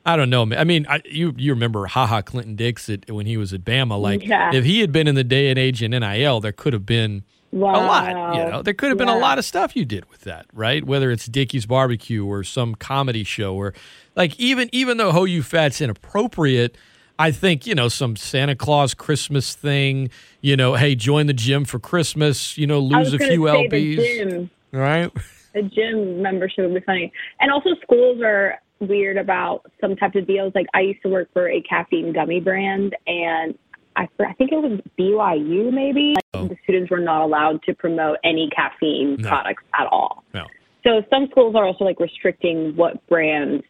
I 0.06 0.17
don't 0.17 0.31
know. 0.31 0.50
I 0.56 0.65
mean, 0.65 0.87
I, 0.89 1.03
you 1.05 1.35
you 1.37 1.53
remember 1.53 1.85
Ha 1.85 2.06
Ha 2.06 2.23
Clinton-Dix 2.23 2.89
at, 2.89 3.11
when 3.11 3.27
he 3.27 3.37
was 3.37 3.52
at 3.52 3.62
Bama? 3.62 4.00
Like, 4.00 4.25
Yeah. 4.26 4.55
if 4.55 4.64
he 4.64 4.81
had 4.81 4.90
been 4.90 5.07
in 5.07 5.17
the 5.17 5.25
day 5.25 5.50
and 5.50 5.59
age 5.59 5.83
in 5.83 5.90
NIL, 5.90 6.40
there 6.40 6.52
could 6.52 6.73
have 6.73 6.87
been 6.87 7.25
a 7.52 7.57
lot. 7.57 8.09
You 8.35 8.50
know, 8.50 8.62
there 8.62 8.73
could 8.73 8.88
have 8.88 8.97
been 8.97 9.09
a 9.11 9.19
lot 9.19 9.37
of 9.38 9.45
stuff 9.45 9.76
you 9.76 9.85
did 9.85 10.09
with 10.09 10.23
that, 10.23 10.47
right? 10.55 10.83
Whether 10.83 11.11
it's 11.11 11.26
Dickie's 11.26 11.67
Barbecue 11.67 12.25
or 12.25 12.43
some 12.43 12.75
comedy 12.75 13.23
show, 13.23 13.55
or 13.55 13.75
like 14.17 14.38
even 14.40 14.71
even 14.73 14.97
though 14.97 15.12
Ho 15.12 15.25
You 15.25 15.43
Fat's 15.43 15.83
inappropriate, 15.83 16.75
I 17.19 17.31
think 17.31 17.67
you 17.67 17.75
know 17.75 17.88
some 17.88 18.17
Santa 18.17 18.55
Claus 18.57 18.95
Christmas 18.95 19.55
thing. 19.55 20.09
You 20.40 20.57
know, 20.57 20.75
hey, 20.75 20.95
join 20.95 21.26
the 21.26 21.35
gym 21.35 21.67
for 21.67 21.78
Christmas. 21.78 22.57
You 22.57 22.67
know, 22.67 22.78
lose 22.78 23.12
a 23.12 23.19
few 23.19 23.40
lbs. 23.43 24.49
Right? 24.73 25.11
a 25.55 25.63
gym 25.63 26.23
membership 26.23 26.59
would 26.59 26.75
be 26.75 26.81
funny. 26.81 27.13
And 27.41 27.51
also, 27.51 27.71
schools 27.83 28.21
are 28.23 28.59
weird 28.81 29.17
about 29.17 29.63
some 29.81 29.97
types 29.97 30.15
of 30.17 30.27
deals. 30.27 30.53
Like 30.55 30.67
I 30.75 30.81
used 30.81 31.03
to 31.03 31.09
work 31.09 31.29
for 31.33 31.49
a 31.49 31.61
caffeine 31.63 32.13
gummy 32.13 32.41
brand, 32.41 32.95
and 33.07 33.59
I 33.97 34.09
I 34.21 34.33
think 34.35 34.53
it 34.53 34.63
was 34.63 34.81
BYU 34.99 35.73
maybe. 35.73 36.15
Like, 36.35 36.51
The 36.51 36.57
students 36.63 36.91
were 36.91 37.01
not 37.01 37.23
allowed 37.23 37.63
to 37.65 37.75
promote 37.75 38.19
any 38.25 38.51
caffeine 38.55 39.17
No. 39.19 39.29
products 39.29 39.65
at 39.79 39.87
all. 39.89 40.23
No. 40.35 40.47
So 40.87 41.03
some 41.11 41.27
schools 41.31 41.55
are 41.57 41.65
also 41.65 41.85
like 41.85 41.99
restricting 41.99 42.77
what 42.77 43.05
brands 43.09 43.65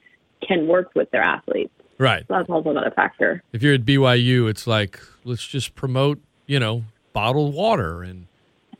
can 0.47 0.69
work 0.69 0.91
with 0.95 1.11
their 1.11 1.23
athletes. 1.23 1.73
Right. 1.99 2.25
So 2.29 2.35
that's 2.35 2.49
also 2.51 2.71
another 2.71 2.93
factor. 2.95 3.43
If 3.53 3.63
you're 3.63 3.75
at 3.75 3.85
BYU, 3.85 4.49
it's 4.49 4.67
like 4.67 5.01
let's 5.25 5.47
just 5.47 5.75
promote, 5.75 6.21
you 6.47 6.61
know, 6.61 6.85
bottled 7.13 7.55
water 7.55 8.03
and, 8.03 8.27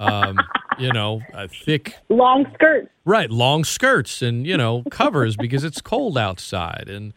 um, 0.01 0.39
you 0.79 0.93
know, 0.93 1.23
a 1.35 1.49
thick 1.49 1.95
Long 2.09 2.47
skirts. 2.55 2.89
Right, 3.05 3.31
long 3.31 3.65
skirts 3.65 4.23
and 4.23 4.47
you 4.47 4.57
know 4.57 4.83
covers 4.91 5.37
because 5.37 5.65
it's 5.65 5.81
cold 5.81 6.17
outside 6.19 6.89
and 6.89 7.13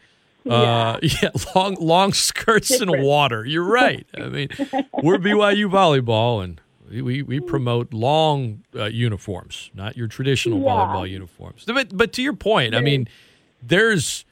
uh, 0.50 0.98
yeah, 1.02 1.30
long 1.54 1.76
long 1.78 2.12
skirts 2.12 2.70
and 2.80 2.90
water. 3.02 3.44
You're 3.44 3.62
right. 3.62 4.06
I 4.16 4.28
mean, 4.28 4.48
we're 5.02 5.18
BYU 5.18 5.70
volleyball 5.70 6.42
and 6.42 6.60
we 6.90 7.00
we, 7.02 7.22
we 7.22 7.40
promote 7.40 7.92
long 7.94 8.64
uh, 8.74 8.86
uniforms, 8.86 9.70
not 9.74 9.96
your 9.96 10.08
traditional 10.08 10.58
Yeah. 10.58 10.64
volleyball 10.70 11.08
uniforms. 11.08 11.64
But 11.66 11.96
but 11.96 12.12
to 12.14 12.22
your 12.22 12.32
point, 12.34 12.74
I 12.74 12.80
mean, 12.80 13.06
there's 13.62 14.24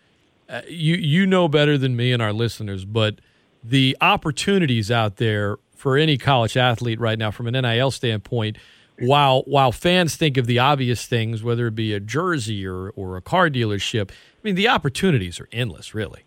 uh, 0.48 0.62
you 0.68 0.96
you 0.96 1.26
know 1.26 1.46
better 1.46 1.78
than 1.78 1.94
me 1.94 2.10
and 2.12 2.20
our 2.20 2.32
listeners, 2.32 2.84
but 2.84 3.20
the 3.62 3.96
opportunities 4.00 4.90
out 4.90 5.16
there 5.16 5.58
for 5.80 5.96
any 5.96 6.18
college 6.18 6.58
athlete 6.58 7.00
right 7.00 7.18
now 7.18 7.30
from 7.30 7.46
an 7.46 7.54
NIL 7.54 7.90
standpoint. 7.90 8.58
While 8.98 9.44
while 9.46 9.72
fans 9.72 10.14
think 10.14 10.36
of 10.36 10.46
the 10.46 10.58
obvious 10.58 11.06
things, 11.06 11.42
whether 11.42 11.68
it 11.68 11.74
be 11.74 11.94
a 11.94 12.00
jersey 12.00 12.66
or 12.66 12.90
or 12.90 13.16
a 13.16 13.22
car 13.22 13.48
dealership, 13.48 14.10
I 14.10 14.38
mean 14.42 14.56
the 14.56 14.68
opportunities 14.68 15.40
are 15.40 15.48
endless, 15.52 15.94
really. 15.94 16.24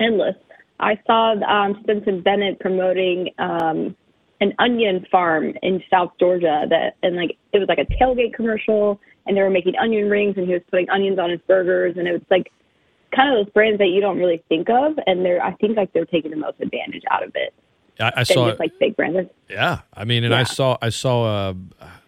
endless. 0.00 0.36
I 0.80 0.98
saw 1.06 1.34
um, 1.46 1.80
Stetson 1.82 2.22
Bennett 2.22 2.58
promoting 2.58 3.30
um, 3.38 3.94
an 4.40 4.54
onion 4.58 5.04
farm 5.10 5.52
in 5.62 5.82
South 5.90 6.12
Georgia 6.18 6.64
that, 6.70 6.96
and 7.02 7.16
like 7.16 7.36
it 7.52 7.58
was 7.58 7.68
like 7.68 7.78
a 7.78 8.02
tailgate 8.02 8.32
commercial, 8.32 8.98
and 9.26 9.36
they 9.36 9.42
were 9.42 9.50
making 9.50 9.76
onion 9.76 10.08
rings, 10.08 10.38
and 10.38 10.46
he 10.46 10.54
was 10.54 10.62
putting 10.70 10.88
onions 10.88 11.18
on 11.18 11.28
his 11.28 11.40
burgers, 11.46 11.98
and 11.98 12.08
it 12.08 12.12
was 12.12 12.22
like 12.30 12.50
kind 13.14 13.28
of 13.30 13.44
those 13.44 13.52
brands 13.52 13.78
that 13.78 13.88
you 13.88 14.00
don't 14.00 14.16
really 14.16 14.42
think 14.48 14.70
of, 14.70 14.98
and 15.06 15.22
they're 15.22 15.42
I 15.44 15.52
think 15.56 15.76
like 15.76 15.92
they're 15.92 16.06
taking 16.06 16.30
the 16.30 16.38
most 16.38 16.60
advantage 16.60 17.02
out 17.10 17.22
of 17.22 17.32
it 17.34 17.52
I, 18.00 18.12
I 18.16 18.22
saw 18.22 18.48
just 18.48 18.60
like 18.60 18.78
big 18.78 18.96
brands. 18.96 19.30
Yeah, 19.48 19.80
I 19.94 20.04
mean, 20.04 20.24
and 20.24 20.34
I 20.34 20.44
saw, 20.44 20.76
I 20.80 20.90
saw. 20.90 21.48
Uh, 21.50 21.54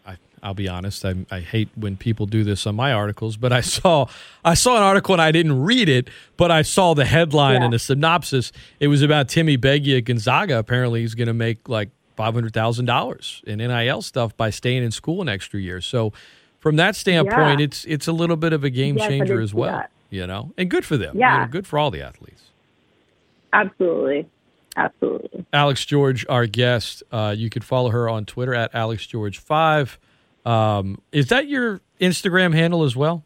I, 0.07 0.17
I'll 0.43 0.55
be 0.55 0.69
honest. 0.69 1.05
I, 1.05 1.15
I 1.31 1.41
hate 1.41 1.69
when 1.77 1.97
people 1.97 2.25
do 2.27 2.45
this 2.45 2.67
on 2.67 2.75
my 2.75 2.93
articles, 2.93 3.37
but 3.37 3.53
I 3.53 3.61
saw, 3.61 4.07
I 4.45 4.55
saw 4.55 4.77
an 4.77 4.83
article 4.83 5.15
and 5.15 5.21
I 5.21 5.33
didn't 5.33 5.63
read 5.63 5.89
it, 5.89 6.09
but 6.39 6.51
I 6.51 6.63
saw 6.63 6.95
the 6.95 7.05
headline 7.05 7.57
Yeah. 7.61 7.65
and 7.65 7.73
the 7.75 7.79
synopsis. 7.79 8.51
It 8.79 8.89
was 8.89 9.03
about 9.03 9.29
Timmy 9.29 9.59
Beggy 9.59 9.97
at 9.99 10.05
Gonzaga. 10.05 10.59
Apparently, 10.59 11.01
he's 11.03 11.15
going 11.15 11.29
to 11.29 11.35
make 11.35 11.69
like 11.69 11.91
five 12.17 12.35
hundred 12.35 12.55
thousand 12.55 12.87
dollars 12.87 13.43
in 13.47 13.59
NIL 13.59 14.01
stuff 14.03 14.37
by 14.37 14.51
staying 14.51 14.83
in 14.83 14.91
school 14.91 15.21
an 15.23 15.29
extra 15.29 15.61
year. 15.61 15.81
So, 15.81 16.13
from 16.61 16.77
that 16.77 16.95
standpoint, 16.97 17.61
Yeah. 17.61 17.65
it's 17.65 17.85
it's 17.85 18.07
a 18.09 18.13
little 18.13 18.37
bit 18.37 18.53
of 18.53 18.65
a 18.65 18.71
game 18.71 18.97
Yes, 18.97 19.09
changer 19.09 19.41
as 19.41 19.53
well. 19.53 19.73
that. 19.73 19.91
You 20.11 20.27
know, 20.27 20.53
and 20.57 20.71
good 20.71 20.85
for 20.85 20.97
them. 20.97 21.15
You 21.17 21.21
Yeah. 21.21 21.45
know, 21.45 21.47
good 21.51 21.67
for 21.67 21.79
all 21.79 21.91
the 21.91 22.01
athletes. 22.03 22.45
Absolutely, 23.53 24.29
absolutely. 24.85 25.45
Alex 25.53 25.85
George, 25.85 26.25
our 26.29 26.47
guest. 26.47 27.03
Uh, 27.11 27.35
you 27.37 27.51
could 27.51 27.65
follow 27.65 27.91
her 27.91 28.09
on 28.09 28.25
Twitter 28.25 28.55
at 28.55 28.75
Alex 28.75 29.07
George 29.07 29.39
Five. 29.39 29.99
Um, 30.45 31.01
is 31.13 31.29
that 31.29 31.49
your 31.49 31.81
Instagram 32.01 32.55
handle 32.55 32.85
as 32.85 32.97
well? 32.97 33.25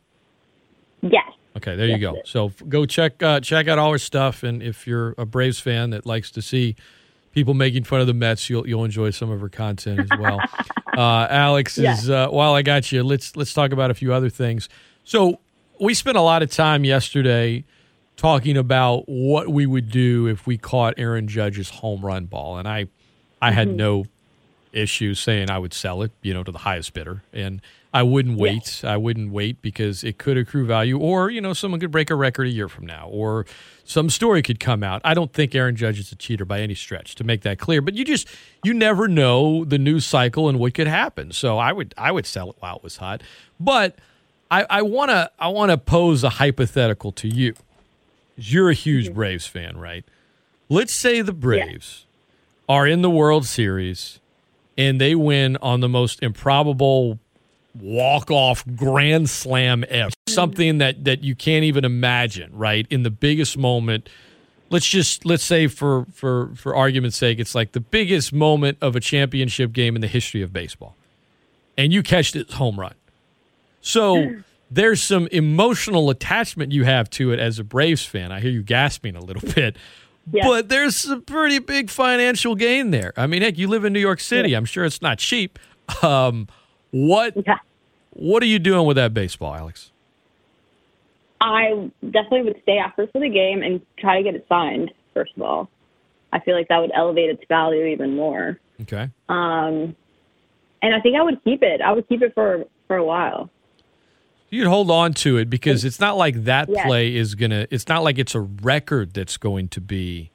Yes. 1.03 1.25
Okay, 1.57 1.77
there 1.77 1.87
you 1.87 1.99
go. 1.99 2.17
So 2.25 2.51
go 2.69 2.85
check 2.85 3.23
uh, 3.23 3.41
check 3.41 3.69
out 3.69 3.79
all 3.79 3.93
her 3.93 3.99
stuff, 3.99 4.43
and 4.43 4.63
if 4.63 4.87
you're 4.87 5.15
a 5.17 5.25
Braves 5.25 5.61
fan 5.61 5.91
that 5.91 6.05
likes 6.05 6.31
to 6.33 6.43
see 6.43 6.75
people 7.33 7.55
making 7.55 7.85
fun 7.85 8.01
of 8.01 8.07
the 8.07 8.15
Mets, 8.15 8.51
you'll 8.51 8.67
you'll 8.67 8.85
enjoy 8.85 9.11
some 9.11 9.31
of 9.31 9.41
her 9.41 9.49
content 9.49 10.01
as 10.01 10.19
well. 10.19 10.41
uh, 10.99 11.27
Alex 11.31 11.79
is 11.79 12.11
uh, 12.11 12.29
while 12.29 12.55
I 12.55 12.63
got 12.63 12.91
you, 12.91 13.05
let's 13.05 13.37
let's 13.37 13.55
talk 13.55 13.73
about 13.73 13.91
a 13.93 13.95
few 13.95 14.13
other 14.13 14.31
things. 14.31 14.69
So 15.05 15.41
we 15.81 15.95
spent 15.95 16.17
a 16.17 16.23
lot 16.23 16.43
of 16.43 16.51
time 16.51 16.85
yesterday 16.85 17.65
talking 18.17 18.57
about 18.57 19.09
what 19.09 19.49
we 19.49 19.67
would 19.67 19.91
do 19.91 20.27
if 20.27 20.47
we 20.47 20.57
caught 20.59 20.95
Aaron 20.97 21.29
Judge's 21.29 21.71
home 21.71 22.05
run 22.05 22.27
ball, 22.27 22.59
and 22.59 22.69
I 22.69 22.87
I 23.43 23.51
had 23.53 23.69
Mm-hmm. 23.69 23.77
no 23.77 24.05
issue 24.73 25.15
saying 25.15 25.51
I 25.51 25.59
would 25.59 25.73
sell 25.73 26.03
it, 26.03 26.11
you 26.23 26.35
know, 26.35 26.43
to 26.43 26.51
the 26.51 26.59
highest 26.59 26.95
bidder, 26.95 27.23
and 27.33 27.61
I 27.93 28.03
wouldn't 28.03 28.39
wait. 28.39 28.83
I 28.85 28.97
wouldn't 28.97 29.31
wait 29.31 29.63
because 29.63 30.03
it 30.03 30.19
could 30.19 30.37
accrue 30.37 30.67
value, 30.67 30.99
or 30.99 31.31
you 31.31 31.41
know, 31.41 31.53
someone 31.53 31.79
could 31.81 31.93
break 31.93 32.11
a 32.11 32.17
record 32.17 32.49
a 32.49 32.51
year 32.51 32.69
from 32.69 32.87
now, 32.87 33.09
or 33.09 33.47
some 33.85 34.11
story 34.11 34.43
could 34.43 34.59
come 34.59 34.83
out. 34.83 35.01
I 35.05 35.15
don't 35.15 35.33
think 35.33 35.55
Aaron 35.55 35.77
Judge 35.77 36.01
is 36.01 36.11
a 36.11 36.17
cheater 36.17 36.45
by 36.45 36.61
any 36.61 36.75
stretch, 36.75 37.15
to 37.17 37.25
make 37.25 37.43
that 37.43 37.59
clear. 37.61 37.81
But 37.81 37.95
you 37.95 38.05
just 38.05 38.27
you 38.65 38.75
never 38.75 39.07
know 39.07 39.65
the 39.65 39.79
news 39.79 40.05
cycle 40.07 40.49
and 40.49 40.59
what 40.59 40.75
could 40.75 40.89
happen. 40.89 41.31
So 41.31 41.59
I 41.59 41.73
would 41.73 41.95
I 41.97 42.11
would 42.11 42.27
sell 42.27 42.51
it 42.51 42.57
while 42.59 42.77
it 42.77 42.83
was 42.83 42.97
hot, 42.97 43.23
but 43.61 43.97
I, 44.51 44.67
I 44.69 44.83
wanna 44.83 45.31
I 45.39 45.49
wanna 45.49 45.79
pose 45.79 46.25
a 46.25 46.31
hypothetical 46.31 47.13
to 47.13 47.29
you. 47.29 47.55
You're 48.37 48.71
a 48.71 48.75
huge 48.75 49.07
mm-hmm. 49.07 49.15
Braves 49.15 49.47
fan, 49.47 49.77
right? 49.77 50.05
Let's 50.69 50.93
say 50.93 51.21
the 51.21 51.33
Braves 51.33 52.07
are 52.69 52.87
in 52.87 53.03
the 53.03 53.11
World 53.11 53.47
Series 53.47 54.21
and 54.77 55.01
they 55.01 55.15
win 55.15 55.57
on 55.59 55.81
the 55.81 55.89
most 55.89 56.23
improbable 56.23 57.19
walk 57.81 58.31
off 58.31 58.65
grand 58.77 59.29
slam 59.31 59.85
ever. 59.89 60.11
Mm-hmm. 60.11 60.33
Something 60.33 60.79
that 60.79 61.05
that 61.05 61.23
you 61.23 61.35
can't 61.35 61.65
even 61.65 61.85
imagine, 61.85 62.51
right? 62.55 62.87
In 62.91 63.03
the 63.03 63.11
biggest 63.11 63.57
moment. 63.57 64.09
Let's 64.71 64.87
just 64.87 65.25
let's 65.25 65.45
say 65.45 65.67
for 65.67 66.07
for 66.13 66.51
for 66.57 66.75
argument's 66.75 67.17
sake, 67.17 67.39
it's 67.39 67.55
like 67.55 67.73
the 67.73 67.81
biggest 67.81 68.33
moment 68.33 68.79
of 68.81 68.97
a 68.97 69.01
championship 69.01 69.73
game 69.73 69.95
in 69.95 70.01
the 70.01 70.09
history 70.09 70.43
of 70.43 70.53
baseball. 70.53 70.97
And 71.77 71.93
you 71.93 72.03
catch 72.03 72.33
this 72.33 72.53
home 72.55 72.81
run. 72.81 72.95
So 73.81 74.17
mm. 74.17 74.45
There's 74.75 75.03
some 75.03 75.27
emotional 75.29 76.11
attachment 76.11 76.73
you 76.73 76.85
have 76.85 77.09
to 77.11 77.33
it 77.33 77.39
as 77.39 77.59
a 77.59 77.65
Braves 77.65 78.05
fan. 78.05 78.33
I 78.33 78.41
hear 78.41 78.51
you 78.51 78.63
gasping 78.63 79.17
a 79.17 79.21
little 79.21 79.43
bit. 79.55 79.77
Yeah. 80.33 80.47
But 80.49 80.69
there's 80.69 81.05
a 81.07 81.19
pretty 81.19 81.59
big 81.59 81.91
financial 81.91 82.55
gain 82.55 82.91
there. 82.91 83.13
I 83.17 83.27
mean, 83.27 83.43
heck, 83.43 83.59
you 83.59 83.69
live 83.69 83.85
in 83.85 83.93
New 83.93 84.01
York 84.01 84.21
City. 84.21 84.55
I'm 84.55 84.65
sure 84.65 84.85
it's 84.85 85.03
not 85.03 85.19
cheap. 85.19 85.59
Um, 86.03 86.49
what 86.93 87.35
Yeah. 87.47 87.59
what 88.15 88.43
are 88.43 88.47
you 88.47 88.59
doing 88.59 88.87
with 88.87 88.97
that 88.97 89.13
baseball, 89.13 89.55
Alex? 89.55 89.91
I 91.41 91.91
definitely 92.03 92.43
would 92.45 92.63
stay 92.63 92.79
after 92.79 93.07
for 93.09 93.21
the 93.21 93.29
game 93.29 93.63
and 93.63 93.83
try 93.99 94.17
to 94.17 94.23
get 94.23 94.35
it 94.35 94.47
signed. 94.49 94.93
First 95.13 95.33
of 95.37 95.43
all, 95.43 95.69
I 96.33 96.41
feel 96.41 96.55
like 96.57 96.69
that 96.69 96.79
would 96.81 96.93
elevate 96.95 97.29
its 97.31 97.43
value 97.49 97.85
even 97.87 98.17
more. 98.17 98.59
Okay. 98.83 99.09
Um, 99.29 99.95
and 100.83 100.95
I 100.95 101.01
think 101.01 101.17
I 101.17 101.23
would 101.23 101.43
keep 101.45 101.63
it. 101.63 101.81
I 101.83 101.93
would 101.93 102.09
keep 102.09 102.23
it 102.23 102.33
for 102.35 102.65
for 102.89 102.97
a 102.97 103.05
while. 103.05 103.51
You'd 104.51 104.69
hold 104.69 104.91
on 104.91 105.15
to 105.15 105.37
it 105.37 105.51
because 105.51 105.85
it's 105.85 105.99
not 105.99 106.17
like 106.17 106.45
that 106.45 106.69
Yes. 106.69 106.87
play 106.87 107.15
is 107.17 107.35
gonna. 107.35 107.67
It's 107.71 107.89
not 107.89 108.05
like 108.05 108.19
it's 108.19 108.35
a 108.35 108.41
record 108.41 109.13
that's 109.15 109.37
going 109.37 109.69
to 109.69 109.81
be 109.81 110.31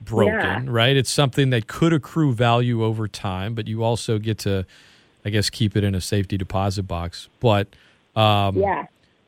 broken, 0.00 0.34
Yeah. 0.34 0.62
right? 0.66 0.96
It's 0.96 1.10
something 1.10 1.50
that 1.50 1.66
could 1.68 1.92
accrue 1.92 2.32
value 2.32 2.84
over 2.84 3.06
time, 3.08 3.54
but 3.54 3.66
you 3.68 3.82
also 3.84 4.18
get 4.18 4.38
to, 4.40 4.66
I 5.24 5.30
guess, 5.30 5.48
keep 5.48 5.76
it 5.76 5.84
in 5.84 5.94
a 5.94 6.00
safety 6.00 6.36
deposit 6.36 6.84
box. 6.84 7.28
But 7.40 7.68
um, 8.16 8.56
Yeah. 8.56 8.86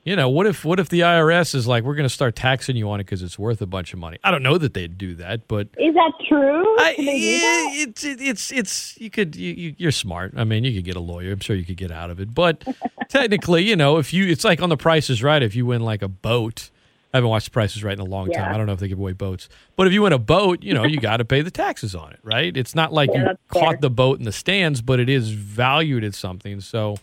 You 0.09 0.17
know, 0.17 0.29
what 0.29 0.47
if 0.47 0.65
what 0.65 0.81
if 0.81 0.89
the 0.89 1.01
IRS 1.01 1.55
is 1.55 1.67
like, 1.67 1.85
we're 1.85 1.95
going 1.95 2.09
to 2.09 2.15
start 2.15 2.35
taxing 2.35 2.77
you 2.77 2.91
on 2.91 2.99
it 3.01 3.05
because 3.05 3.23
it's 3.23 3.39
worth 3.39 3.61
a 3.61 3.67
bunch 3.67 3.93
of 3.93 3.99
money? 3.99 4.19
I 4.25 4.31
don't 4.31 4.43
know 4.43 4.57
that 4.59 4.73
they'd 4.75 4.97
do 4.97 5.15
that, 5.17 5.47
but 5.49 5.69
Is 5.77 5.95
that 5.95 6.13
true? 6.29 6.63
I, 6.79 6.95
Can 6.97 7.05
they 7.05 7.19
do 7.19 7.27
yeah, 7.27 7.83
it's 7.83 8.05
it, 8.05 8.21
it's 8.21 8.51
it's 8.53 8.99
you 9.01 9.11
could 9.11 9.37
you, 9.37 9.53
you 9.53 9.75
you're 9.77 9.93
smart. 9.93 10.33
I 10.37 10.45
mean, 10.45 10.65
you 10.65 10.73
could 10.75 10.85
get 10.85 10.97
a 10.97 11.01
lawyer. 11.01 11.33
I'm 11.33 11.41
sure 11.41 11.55
you 11.55 11.65
could 11.65 11.77
get 11.77 11.91
out 11.93 12.11
of 12.11 12.21
it. 12.21 12.35
But 12.35 12.65
technically, 13.09 13.63
you 13.65 13.77
know, 13.77 13.99
if 13.99 14.13
you 14.13 14.27
it's 14.27 14.45
like 14.45 14.63
on 14.63 14.71
the 14.71 14.77
Price 14.77 15.11
is 15.11 15.23
Right. 15.23 15.43
If 15.43 15.55
you 15.55 15.67
win 15.67 15.83
like 15.83 16.01
a 16.03 16.09
boat, 16.09 16.71
I 17.13 17.19
haven't 17.19 17.31
watched 17.31 17.47
the 17.47 17.51
Price 17.53 17.77
is 17.77 17.85
Right 17.85 17.93
in 17.95 18.01
a 18.01 18.05
long 18.05 18.31
time. 18.31 18.55
I 18.55 18.57
don't 18.57 18.67
know 18.67 18.73
if 18.73 18.81
they 18.81 18.89
give 18.89 18.99
away 18.99 19.13
boats, 19.13 19.49
but 19.77 19.87
if 19.87 19.93
you 19.93 20.03
win 20.03 20.13
a 20.15 20.19
boat, 20.19 20.63
you 20.63 20.73
know, 20.75 20.85
you 20.85 20.99
got 21.01 21.19
to 21.19 21.25
pay 21.25 21.43
the 21.43 21.51
taxes 21.51 21.95
on 21.95 22.13
it, 22.13 22.21
right? 22.23 22.57
It's 22.57 22.75
not 22.75 22.93
like 22.93 23.11
Yeah, 23.13 23.31
you 23.33 23.39
caught 23.49 23.73
fair. 23.73 23.79
the 23.83 23.91
boat 23.91 24.19
in 24.19 24.25
the 24.25 24.33
stands, 24.33 24.81
but 24.81 25.01
it 25.01 25.09
is 25.09 25.31
valued 25.31 26.03
at 26.05 26.15
something. 26.15 26.61
So. 26.61 26.97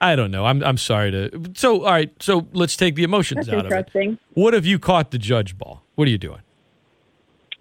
I 0.00 0.16
don't 0.16 0.30
know. 0.30 0.44
I'm 0.44 0.62
I'm 0.62 0.76
sorry 0.76 1.10
to. 1.10 1.50
So 1.54 1.84
all 1.84 1.92
right. 1.92 2.10
So 2.20 2.46
let's 2.52 2.76
take 2.76 2.94
the 2.94 3.04
emotions 3.04 3.46
That's 3.46 3.66
out 3.66 3.66
of 3.66 3.94
it. 3.94 4.18
What 4.34 4.54
have 4.54 4.66
you 4.66 4.78
caught 4.78 5.10
the 5.10 5.18
judge 5.18 5.56
ball? 5.56 5.82
What 5.94 6.08
are 6.08 6.10
you 6.10 6.18
doing? 6.18 6.40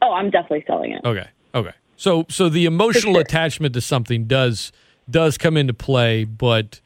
Oh, 0.02 0.12
I'm 0.14 0.30
definitely 0.30 0.64
selling 0.68 0.92
it. 0.92 1.02
Okay. 1.06 1.28
Okay. 1.56 1.74
So 1.96 2.26
so 2.30 2.50
the 2.50 2.66
emotional 2.66 3.14
sure. 3.14 3.22
attachment 3.22 3.74
to 3.76 3.82
something 3.82 4.26
does 4.26 4.72
does 5.10 5.38
come 5.38 5.58
into 5.58 5.74
play, 5.74 6.24
but 6.24 6.82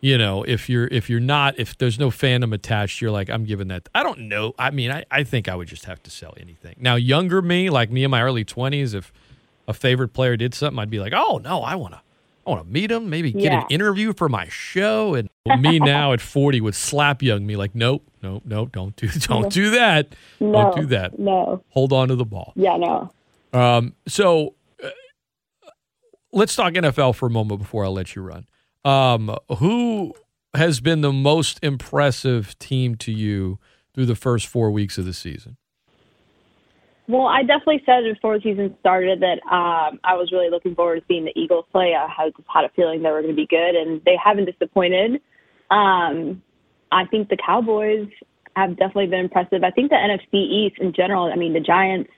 you 0.00 0.16
know, 0.16 0.42
if 0.44 0.68
you're 0.68 0.86
if 0.86 1.10
you're 1.10 1.20
not 1.20 1.58
if 1.58 1.76
there's 1.76 1.98
no 1.98 2.10
fandom 2.10 2.54
attached, 2.54 3.00
you're 3.00 3.10
like, 3.10 3.28
I'm 3.28 3.44
giving 3.44 3.68
that 3.68 3.88
I 3.94 4.02
don't 4.02 4.20
know. 4.20 4.54
I 4.58 4.70
mean, 4.70 4.90
I, 4.90 5.04
I 5.10 5.24
think 5.24 5.48
I 5.48 5.54
would 5.54 5.68
just 5.68 5.84
have 5.84 6.02
to 6.04 6.10
sell 6.10 6.34
anything. 6.40 6.76
Now, 6.78 6.94
younger 6.96 7.42
me, 7.42 7.70
like 7.70 7.90
me 7.90 8.04
in 8.04 8.10
my 8.10 8.22
early 8.22 8.44
twenties, 8.44 8.94
if 8.94 9.12
a 9.68 9.74
favorite 9.74 10.08
player 10.08 10.36
did 10.36 10.54
something, 10.54 10.78
I'd 10.78 10.90
be 10.90 11.00
like, 11.00 11.12
Oh 11.14 11.38
no, 11.38 11.62
I 11.62 11.74
wanna 11.74 12.02
I 12.46 12.50
wanna 12.50 12.64
meet 12.64 12.90
him, 12.90 13.08
maybe 13.08 13.32
get 13.32 13.52
an 13.52 13.64
interview 13.70 14.12
for 14.12 14.28
my 14.28 14.48
show. 14.48 15.14
And 15.14 15.28
me 15.60 15.78
now 15.78 16.12
at 16.12 16.20
forty 16.20 16.60
would 16.60 16.74
slap 16.74 17.22
young 17.22 17.46
me 17.46 17.56
like, 17.56 17.74
Nope, 17.74 18.04
nope, 18.22 18.42
nope, 18.44 18.72
don't 18.72 18.96
do 18.96 19.08
don't 19.18 19.52
do 19.52 19.70
that. 19.70 20.14
No. 20.40 20.52
Don't 20.52 20.76
do 20.76 20.86
that. 20.86 21.18
No. 21.18 21.62
Hold 21.70 21.92
on 21.92 22.08
to 22.08 22.16
the 22.16 22.24
ball. 22.24 22.52
Yeah, 22.56 22.76
no. 22.76 23.12
Um, 23.52 23.94
so 24.06 24.54
uh, 24.82 24.88
let's 26.32 26.56
talk 26.56 26.72
NFL 26.72 27.14
for 27.14 27.26
a 27.26 27.30
moment 27.30 27.60
before 27.60 27.84
I 27.84 27.88
let 27.88 28.16
you 28.16 28.22
run. 28.22 28.46
Um, 28.84 29.36
who 29.58 30.14
has 30.54 30.80
been 30.80 31.00
the 31.00 31.12
most 31.12 31.58
impressive 31.62 32.58
team 32.58 32.96
to 32.96 33.12
you 33.12 33.58
through 33.94 34.06
the 34.06 34.16
first 34.16 34.46
four 34.46 34.70
weeks 34.70 34.98
of 34.98 35.04
the 35.04 35.12
season? 35.12 35.56
Well, 37.08 37.26
I 37.26 37.42
definitely 37.42 37.82
said 37.84 38.04
before 38.04 38.38
the 38.38 38.42
season 38.42 38.76
started 38.80 39.20
that 39.20 39.40
um, 39.52 39.98
I 40.04 40.14
was 40.14 40.30
really 40.30 40.50
looking 40.50 40.74
forward 40.74 41.00
to 41.00 41.04
seeing 41.08 41.24
the 41.24 41.32
Eagles 41.38 41.64
play. 41.72 41.94
I 41.94 42.06
had 42.08 42.32
just 42.36 42.48
had 42.52 42.64
a 42.64 42.68
feeling 42.70 43.02
they 43.02 43.10
were 43.10 43.22
going 43.22 43.34
to 43.34 43.40
be 43.40 43.46
good, 43.46 43.74
and 43.74 44.00
they 44.04 44.16
haven't 44.22 44.44
disappointed. 44.46 45.20
Um, 45.70 46.42
I 46.92 47.06
think 47.06 47.28
the 47.28 47.36
Cowboys 47.44 48.08
have 48.54 48.70
definitely 48.76 49.06
been 49.08 49.20
impressive. 49.20 49.64
I 49.64 49.70
think 49.70 49.90
the 49.90 49.96
NFC 49.96 50.34
East 50.34 50.76
in 50.78 50.92
general. 50.92 51.30
I 51.32 51.36
mean, 51.36 51.52
the 51.54 51.60
Giants. 51.60 52.10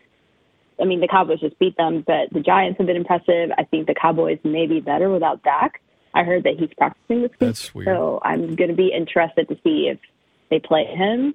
I 0.80 0.84
mean, 0.84 1.00
the 1.00 1.08
Cowboys 1.08 1.40
just 1.40 1.58
beat 1.60 1.76
them, 1.76 2.02
but 2.06 2.30
the 2.32 2.40
Giants 2.40 2.78
have 2.78 2.86
been 2.88 2.96
impressive. 2.96 3.50
I 3.56 3.62
think 3.64 3.86
the 3.86 3.94
Cowboys 3.94 4.38
may 4.42 4.66
be 4.66 4.80
better 4.80 5.08
without 5.08 5.42
Dak. 5.44 5.80
I 6.14 6.24
heard 6.24 6.44
that 6.44 6.54
he's 6.58 6.70
practicing 6.76 7.22
this 7.22 7.30
week, 7.30 7.38
That's 7.38 7.74
weird. 7.74 7.86
so 7.86 8.20
I'm 8.22 8.54
going 8.56 8.70
to 8.70 8.76
be 8.76 8.92
interested 8.92 9.48
to 9.48 9.54
see 9.64 9.88
if 9.88 9.98
they 10.50 10.58
play 10.58 10.84
him. 10.84 11.34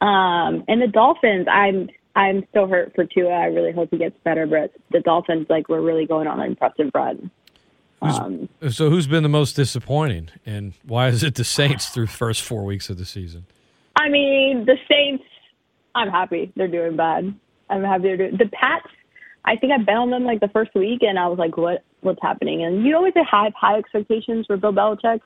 Um, 0.00 0.64
and 0.68 0.80
the 0.82 0.86
Dolphins, 0.86 1.46
I'm 1.50 1.88
I'm 2.18 2.44
still 2.50 2.66
hurt 2.66 2.92
for 2.96 3.04
Tua. 3.04 3.30
I 3.30 3.44
really 3.44 3.70
hope 3.70 3.90
he 3.92 3.96
gets 3.96 4.16
better, 4.24 4.44
but 4.44 4.72
the 4.90 4.98
Dolphins, 4.98 5.46
like, 5.48 5.68
we're 5.68 5.80
really 5.80 6.04
going 6.04 6.26
on 6.26 6.40
an 6.40 6.46
impressive 6.46 6.90
run. 6.92 7.30
Um, 8.02 8.48
So 8.70 8.90
who's 8.90 9.06
been 9.06 9.22
the 9.22 9.28
most 9.28 9.54
disappointing, 9.54 10.30
and 10.44 10.72
why 10.84 11.08
is 11.08 11.22
it 11.22 11.36
the 11.36 11.44
Saints 11.44 11.90
through 11.90 12.06
the 12.06 12.12
first 12.12 12.42
four 12.42 12.64
weeks 12.64 12.90
of 12.90 12.98
the 12.98 13.04
season? 13.04 13.46
I 13.94 14.08
mean, 14.08 14.64
the 14.66 14.76
Saints. 14.90 15.22
I'm 15.94 16.10
happy 16.10 16.52
they're 16.56 16.66
doing 16.66 16.96
bad. 16.96 17.32
I'm 17.70 17.84
happy 17.84 18.02
they're 18.02 18.16
doing 18.16 18.36
the 18.36 18.46
Pats. 18.46 18.86
I 19.44 19.56
think 19.56 19.72
I 19.72 19.78
bet 19.78 19.96
on 19.96 20.10
them 20.10 20.24
like 20.24 20.40
the 20.40 20.48
first 20.48 20.74
week, 20.74 21.02
and 21.02 21.18
I 21.18 21.28
was 21.28 21.38
like, 21.38 21.56
"What? 21.56 21.84
What's 22.00 22.20
happening?" 22.20 22.64
And 22.64 22.84
you 22.84 22.96
always 22.96 23.14
have 23.14 23.52
high 23.54 23.78
expectations 23.78 24.46
for 24.46 24.56
Bill 24.56 24.72
Belichick, 24.72 25.20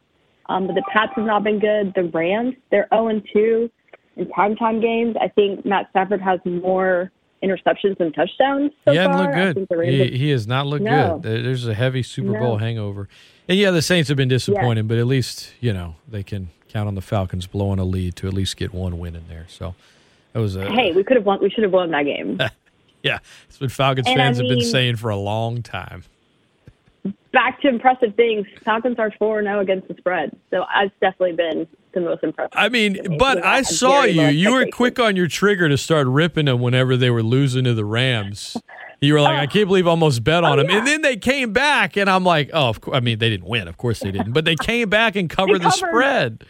um, 0.51 0.67
but 0.67 0.75
the 0.75 0.85
Pats 0.93 1.13
have 1.17 1.25
not 1.25 1.43
been 1.43 1.59
good. 1.59 1.93
The 1.95 2.05
Rams, 2.05 2.55
they're 2.71 2.89
0 2.93 3.09
and 3.09 3.23
2 3.33 3.71
in 4.17 4.27
primetime 4.27 4.81
games. 4.81 5.17
I 5.21 5.29
think 5.29 5.65
Matt 5.65 5.89
Stafford 5.91 6.21
has 6.21 6.41
more 6.45 7.11
interceptions 7.43 7.99
than 7.99 8.13
touchdowns. 8.13 8.71
So 8.85 8.93
he 8.93 8.97
hasn't 8.99 9.15
far. 9.15 9.23
looked 9.25 9.35
good. 9.35 9.55
think 9.57 9.69
the 9.69 9.77
Rams 9.77 9.95
He, 10.11 10.17
he 10.19 10.31
has 10.31 10.47
not 10.47 10.67
looked 10.67 10.85
No. 10.85 11.19
good. 11.19 11.45
There's 11.45 11.67
a 11.67 11.75
heavy 11.75 12.03
Super 12.03 12.33
No. 12.33 12.39
Bowl 12.41 12.57
hangover. 12.59 13.09
And 13.49 13.59
yeah, 13.59 13.71
the 13.73 13.83
Saints 13.83 14.09
have 14.09 14.17
been 14.17 14.29
disappointing, 14.29 14.87
but 14.87 14.99
at 14.99 15.07
least, 15.07 15.53
you 15.61 15.73
know, 15.73 15.97
they 16.09 16.23
can 16.23 16.51
count 16.69 16.87
on 16.87 16.95
the 16.95 17.01
Falcons 17.03 17.47
blowing 17.47 17.79
a 17.81 17.85
lead 17.85 18.15
to 18.17 18.29
at 18.29 18.33
least 18.33 18.57
get 18.57 18.73
one 18.73 18.99
win 18.99 19.17
in 19.17 19.27
there. 19.29 19.47
So 19.49 19.75
that 20.33 20.41
was 20.41 20.55
a 20.57 20.71
hey, 20.71 20.93
we 20.93 21.03
could 21.03 21.17
have 21.17 21.27
won. 21.27 21.41
We 21.43 21.51
should 21.51 21.65
have 21.65 21.73
won 21.73 21.91
that 21.91 22.05
game. 22.05 22.39
yeah, 23.03 23.19
it's 23.49 23.61
what 23.61 23.73
Falcons 23.73 24.07
And 24.07 24.21
I 24.21 24.25
fans 24.27 24.39
have 24.39 24.49
been 24.49 24.63
saying 24.63 24.97
for 24.97 25.11
a 25.11 25.17
long 25.17 25.63
time. 25.63 26.05
Back 27.33 27.61
to 27.63 27.69
impressive 27.69 28.15
things. 28.15 28.47
Falcons 28.65 28.99
are 28.99 29.11
four 29.19 29.43
zero 29.43 29.57
oh 29.59 29.61
against 29.61 29.89
the 29.89 29.95
spread, 29.97 30.37
so 30.51 30.65
that's 30.73 30.93
definitely 31.01 31.33
been 31.35 31.67
the 31.95 32.01
most 32.01 32.23
impressive. 32.23 32.53
I 32.55 32.69
mean, 32.69 32.93
me. 32.93 33.17
but 33.19 33.39
We 33.39 33.43
I 33.43 33.63
saw 33.63 34.05
you. 34.05 34.27
You 34.29 34.53
were 34.53 34.67
quick 34.73 35.01
on 35.01 35.17
your 35.17 35.27
trigger 35.27 35.69
to 35.69 35.77
start 35.77 36.07
ripping 36.07 36.45
them 36.47 36.61
whenever 36.61 36.97
they 36.97 37.11
were 37.11 37.23
losing 37.23 37.65
to 37.65 37.75
the 37.75 37.85
Rams. 37.85 38.57
You 39.01 39.15
were 39.15 39.21
like, 39.21 39.37
I 39.41 39.47
can't 39.47 39.67
believe 39.67 39.89
I 39.89 39.91
almost 39.91 40.23
bet 40.23 40.45
on 40.45 40.53
Oh, 40.53 40.63
them. 40.63 40.71
yeah. 40.71 40.79
And 40.79 40.87
then 40.87 41.03
they 41.03 41.17
came 41.17 41.53
back, 41.53 41.97
and 41.97 42.09
I'm 42.09 42.23
like, 42.23 42.51
oh, 42.53 42.69
of 42.69 42.81
course. 42.81 42.97
I 42.97 43.01
mean, 43.01 43.19
they 43.19 43.31
didn't 43.31 43.49
win. 43.49 43.67
Of 43.67 43.77
course 43.79 43.99
they 43.99 44.13
didn't. 44.13 44.33
But 44.33 44.45
they 44.45 44.55
came 44.55 44.89
back 44.89 45.17
and 45.17 45.29
covered 45.29 45.61
the 45.63 45.71
spread. 45.71 46.45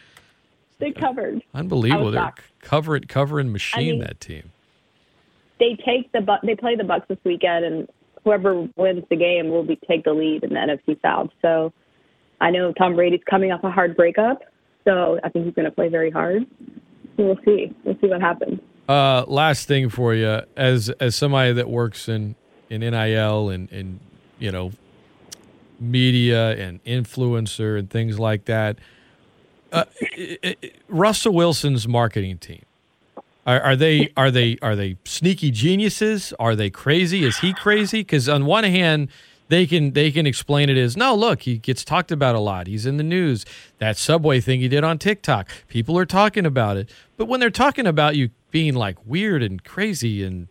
They 0.79 0.91
covered. 0.93 1.41
Unbelievable. 1.55 2.11
They're 2.11 2.35
covering, 2.61 3.05
covering 3.05 3.53
machine, 3.53 3.93
mean- 3.93 4.01
that 4.01 4.21
team. 4.21 4.51
They 5.61 5.77
take 5.83 6.13
the 6.13 6.21
Bu- 6.21 6.45
they 6.47 6.57
play 6.57 6.75
the 6.77 6.83
Bucs 6.83 7.07
this 7.07 7.19
weekend, 7.25 7.65
and 7.65 7.89
whoever 8.25 8.69
wins 8.77 9.05
the 9.11 9.17
game 9.17 9.49
will 9.51 9.65
be 9.65 9.77
take 9.89 10.05
the 10.05 10.13
lead 10.13 10.45
in 10.45 10.51
the 10.51 10.57
NFC 10.57 11.01
South. 11.03 11.31
So 11.43 11.73
I 12.41 12.51
know 12.51 12.73
Tom 12.73 12.95
Brady's 12.97 13.21
coming 13.29 13.53
off 13.53 13.63
a 13.65 13.71
hard 13.71 13.97
breakup, 13.97 14.43
so 14.85 15.19
I 15.25 15.29
think 15.29 15.45
he's 15.47 15.55
going 15.55 15.67
to 15.67 15.71
play 15.73 15.89
very 15.89 16.11
hard. 16.11 16.45
We'll 17.17 17.39
see. 17.45 17.75
We'll 17.85 17.97
see 18.01 18.09
what 18.09 18.21
happens. 18.21 18.61
Uh, 18.89 19.25
last 19.29 19.69
thing 19.69 19.89
for 19.89 20.15
you, 20.15 20.41
as 20.57 20.89
as 21.01 21.15
somebody 21.15 21.53
that 21.53 21.69
works 21.71 22.09
in 22.09 22.35
in 22.69 22.81
NIL 22.81 23.49
and 23.51 23.71
and 23.71 24.01
you 24.39 24.51
know 24.51 24.73
media 25.81 26.51
and 26.57 26.83
influencer 26.85 27.79
and 27.79 27.91
things 27.91 28.19
like 28.19 28.45
that, 28.47 28.79
uh, 29.73 29.85
i- 30.17 30.39
i- 30.45 30.57
i- 30.63 30.71
Russell 30.89 31.33
Wilson's 31.35 31.89
marketing 31.89 32.39
team 32.39 32.63
are, 33.47 33.61
are 33.61 33.77
they 33.77 34.13
are 34.17 34.31
they 34.31 34.57
are 34.63 34.77
they 34.77 34.97
sneaky 35.05 35.51
geniuses? 35.51 36.33
Are 36.39 36.55
they 36.55 36.71
crazy? 36.71 37.25
Is 37.25 37.39
he 37.39 37.53
crazy? 37.53 38.01
Because 38.01 38.29
on 38.29 38.47
one 38.47 38.65
hand. 38.65 39.09
They 39.49 39.67
can 39.67 39.93
they 39.93 40.11
can 40.11 40.27
explain 40.27 40.71
it 40.71 40.79
as 40.79 40.97
no 40.97 41.15
look 41.15 41.43
he 41.43 41.59
gets 41.59 41.85
talked 41.85 42.11
about 42.11 42.35
a 42.35 42.39
lot 42.39 42.67
he's 42.69 42.87
in 42.87 42.97
the 42.97 43.03
news 43.03 43.45
that 43.77 43.99
subway 43.99 44.41
thing 44.41 44.61
he 44.61 44.69
did 44.69 44.83
on 44.83 44.97
TikTok 44.97 45.51
people 45.69 45.99
are 45.99 46.07
talking 46.07 46.47
about 46.47 46.79
it 46.79 46.89
but 47.19 47.27
when 47.27 47.39
they're 47.39 47.51
talking 47.51 47.87
about 47.87 48.17
you 48.17 48.31
being 48.51 48.75
like 48.75 48.97
weird 49.05 49.43
and 49.43 49.63
crazy 49.63 50.25
and 50.25 50.49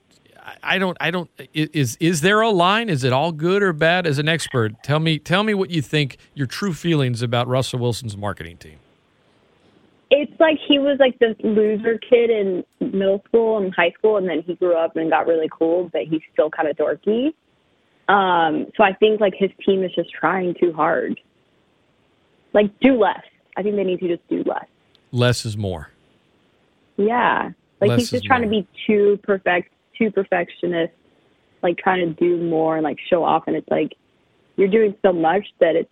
I- 0.61 0.77
don't 0.77 0.97
I 1.01 1.09
don't 1.09 1.31
is 1.51 1.97
is 1.99 2.21
there 2.21 2.41
a 2.41 2.51
line 2.51 2.89
is 2.89 3.03
it 3.03 3.11
all 3.11 3.31
good 3.31 3.63
or 3.63 3.73
bad 3.73 4.05
as 4.05 4.19
an 4.19 4.29
expert 4.29 4.73
tell 4.83 4.99
me 4.99 5.17
tell 5.17 5.41
me 5.41 5.55
what 5.55 5.71
you 5.71 5.81
think 5.81 6.17
your 6.35 6.45
true 6.45 6.73
feelings 6.73 7.23
about 7.23 7.47
Russell 7.47 7.79
Wilson's 7.79 8.15
marketing 8.15 8.57
team 8.57 8.77
It's 10.13 10.37
like 10.39 10.57
he 10.67 10.77
was 10.77 10.97
like 10.99 11.17
this 11.19 11.35
loser 11.41 11.97
kid 11.97 12.29
in 12.29 12.63
middle 12.79 13.23
school 13.27 13.57
and 13.57 13.73
high 13.73 13.91
school, 13.97 14.17
and 14.17 14.27
then 14.27 14.43
he 14.45 14.55
grew 14.55 14.75
up 14.75 14.97
and 14.97 15.09
got 15.09 15.25
really 15.25 15.49
cool, 15.57 15.89
but 15.91 16.01
he's 16.03 16.21
still 16.33 16.49
kind 16.49 16.67
of 16.67 16.75
dorky. 16.75 17.27
Um, 18.09 18.67
so 18.75 18.83
I 18.83 18.93
think 18.93 19.21
like 19.21 19.33
his 19.37 19.49
team 19.65 19.83
is 19.83 19.91
just 19.95 20.09
trying 20.11 20.53
too 20.59 20.73
hard. 20.73 21.19
Like 22.53 22.77
do 22.81 22.99
less. 22.99 23.23
I 23.55 23.63
think 23.63 23.77
they 23.77 23.85
need 23.85 24.01
to 24.01 24.07
just 24.09 24.27
do 24.27 24.43
less. 24.45 24.65
less 25.11 25.45
is 25.45 25.57
more 25.57 25.89
Yeah. 26.97 27.51
Like 27.79 27.89
Less 27.89 27.99
he's 27.99 28.11
just 28.11 28.25
trying 28.25 28.43
to 28.43 28.49
be 28.49 28.67
too 28.85 29.17
perfect, 29.23 29.73
too 29.97 30.11
perfectionist, 30.11 30.93
like 31.63 31.77
trying 31.77 32.05
to 32.05 32.13
do 32.13 32.37
more 32.43 32.75
and 32.75 32.83
like 32.83 32.97
show 33.09 33.23
off, 33.23 33.43
and 33.47 33.55
it's 33.55 33.67
like 33.69 33.93
you're 34.57 34.67
doing 34.67 34.93
so 35.01 35.11
much 35.13 35.47
that 35.59 35.75
it's 35.75 35.89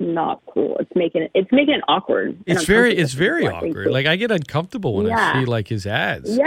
not 0.00 0.40
cool. 0.46 0.76
It's 0.78 0.90
making 0.94 1.22
it 1.22 1.30
it's 1.34 1.50
making 1.52 1.74
it 1.74 1.80
awkward. 1.88 2.38
it's 2.46 2.64
very 2.64 2.96
it's 2.96 3.14
very 3.14 3.46
awkward 3.48 3.88
like 3.90 4.06
I 4.06 4.16
get 4.16 4.30
uncomfortable 4.30 4.94
when 4.94 5.10
I 5.12 5.40
see 5.40 5.44
like 5.46 5.68
his 5.68 5.86
ads 5.86 6.36
Yeah. 6.36 6.44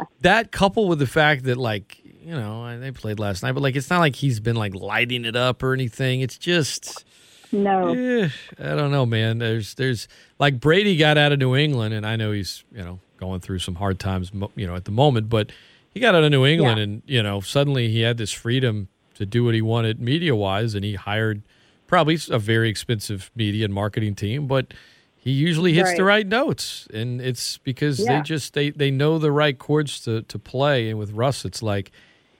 and 0.00 0.06
that 0.20 0.52
coupled 0.52 0.88
with 0.88 0.98
the 1.00 1.06
fact 1.06 1.44
that 1.44 1.56
like 1.56 1.98
you 2.22 2.34
know 2.34 2.78
they 2.78 2.90
played 2.92 3.18
last 3.18 3.42
night 3.42 3.52
but 3.52 3.62
like 3.62 3.74
it's 3.76 3.90
not 3.90 3.98
like 3.98 4.14
he's 4.16 4.38
been 4.40 4.56
like 4.56 4.74
lighting 4.74 5.24
it 5.24 5.34
up 5.36 5.62
or 5.62 5.72
anything 5.74 6.20
it's 6.20 6.38
just 6.38 7.04
no. 7.52 7.94
Eh, 7.94 8.28
I 8.58 8.74
don't 8.74 8.90
know, 8.90 9.06
man. 9.06 9.38
There's 9.38 9.74
there's 9.74 10.08
like 10.40 10.58
Brady 10.58 10.96
got 10.96 11.16
out 11.16 11.30
of 11.30 11.38
New 11.38 11.54
England, 11.54 11.94
and 11.94 12.04
I 12.04 12.16
know 12.16 12.32
he's 12.32 12.64
you 12.74 12.82
know 12.82 12.98
going 13.16 13.38
through 13.40 13.60
some 13.60 13.76
hard 13.76 14.00
times, 14.00 14.32
you 14.56 14.66
know, 14.66 14.74
at 14.74 14.86
the 14.86 14.90
moment. 14.90 15.28
But 15.28 15.52
he 15.92 16.00
got 16.00 16.16
out 16.16 16.24
of 16.24 16.32
New 16.32 16.44
England, 16.44 16.78
Yeah. 16.78 16.82
and 16.82 17.02
you 17.06 17.22
know, 17.22 17.40
suddenly 17.40 17.90
he 17.90 18.00
had 18.00 18.16
this 18.16 18.32
freedom 18.32 18.88
to 19.14 19.24
do 19.24 19.44
what 19.44 19.54
he 19.54 19.62
wanted 19.62 20.00
media 20.00 20.34
wise, 20.34 20.74
and 20.74 20.84
he 20.84 20.94
hired 20.96 21.42
probably 21.86 22.18
a 22.30 22.38
very 22.38 22.68
expensive 22.68 23.30
media 23.34 23.64
and 23.64 23.74
marketing 23.74 24.14
team, 24.14 24.46
but 24.46 24.72
he 25.16 25.30
usually 25.30 25.72
hits 25.72 25.94
the 25.96 26.04
Right. 26.04 26.16
right 26.18 26.26
notes, 26.26 26.86
and 26.92 27.20
it's 27.20 27.58
because 27.58 28.04
they 28.04 28.20
just 28.20 28.52
they 28.54 28.70
they 28.70 28.90
know 28.90 29.18
the 29.18 29.32
right 29.32 29.58
chords 29.58 30.00
to 30.04 30.22
to 30.22 30.38
play. 30.38 30.90
And 30.90 30.98
with 30.98 31.12
Russ, 31.12 31.44
it's 31.44 31.62
like 31.62 31.90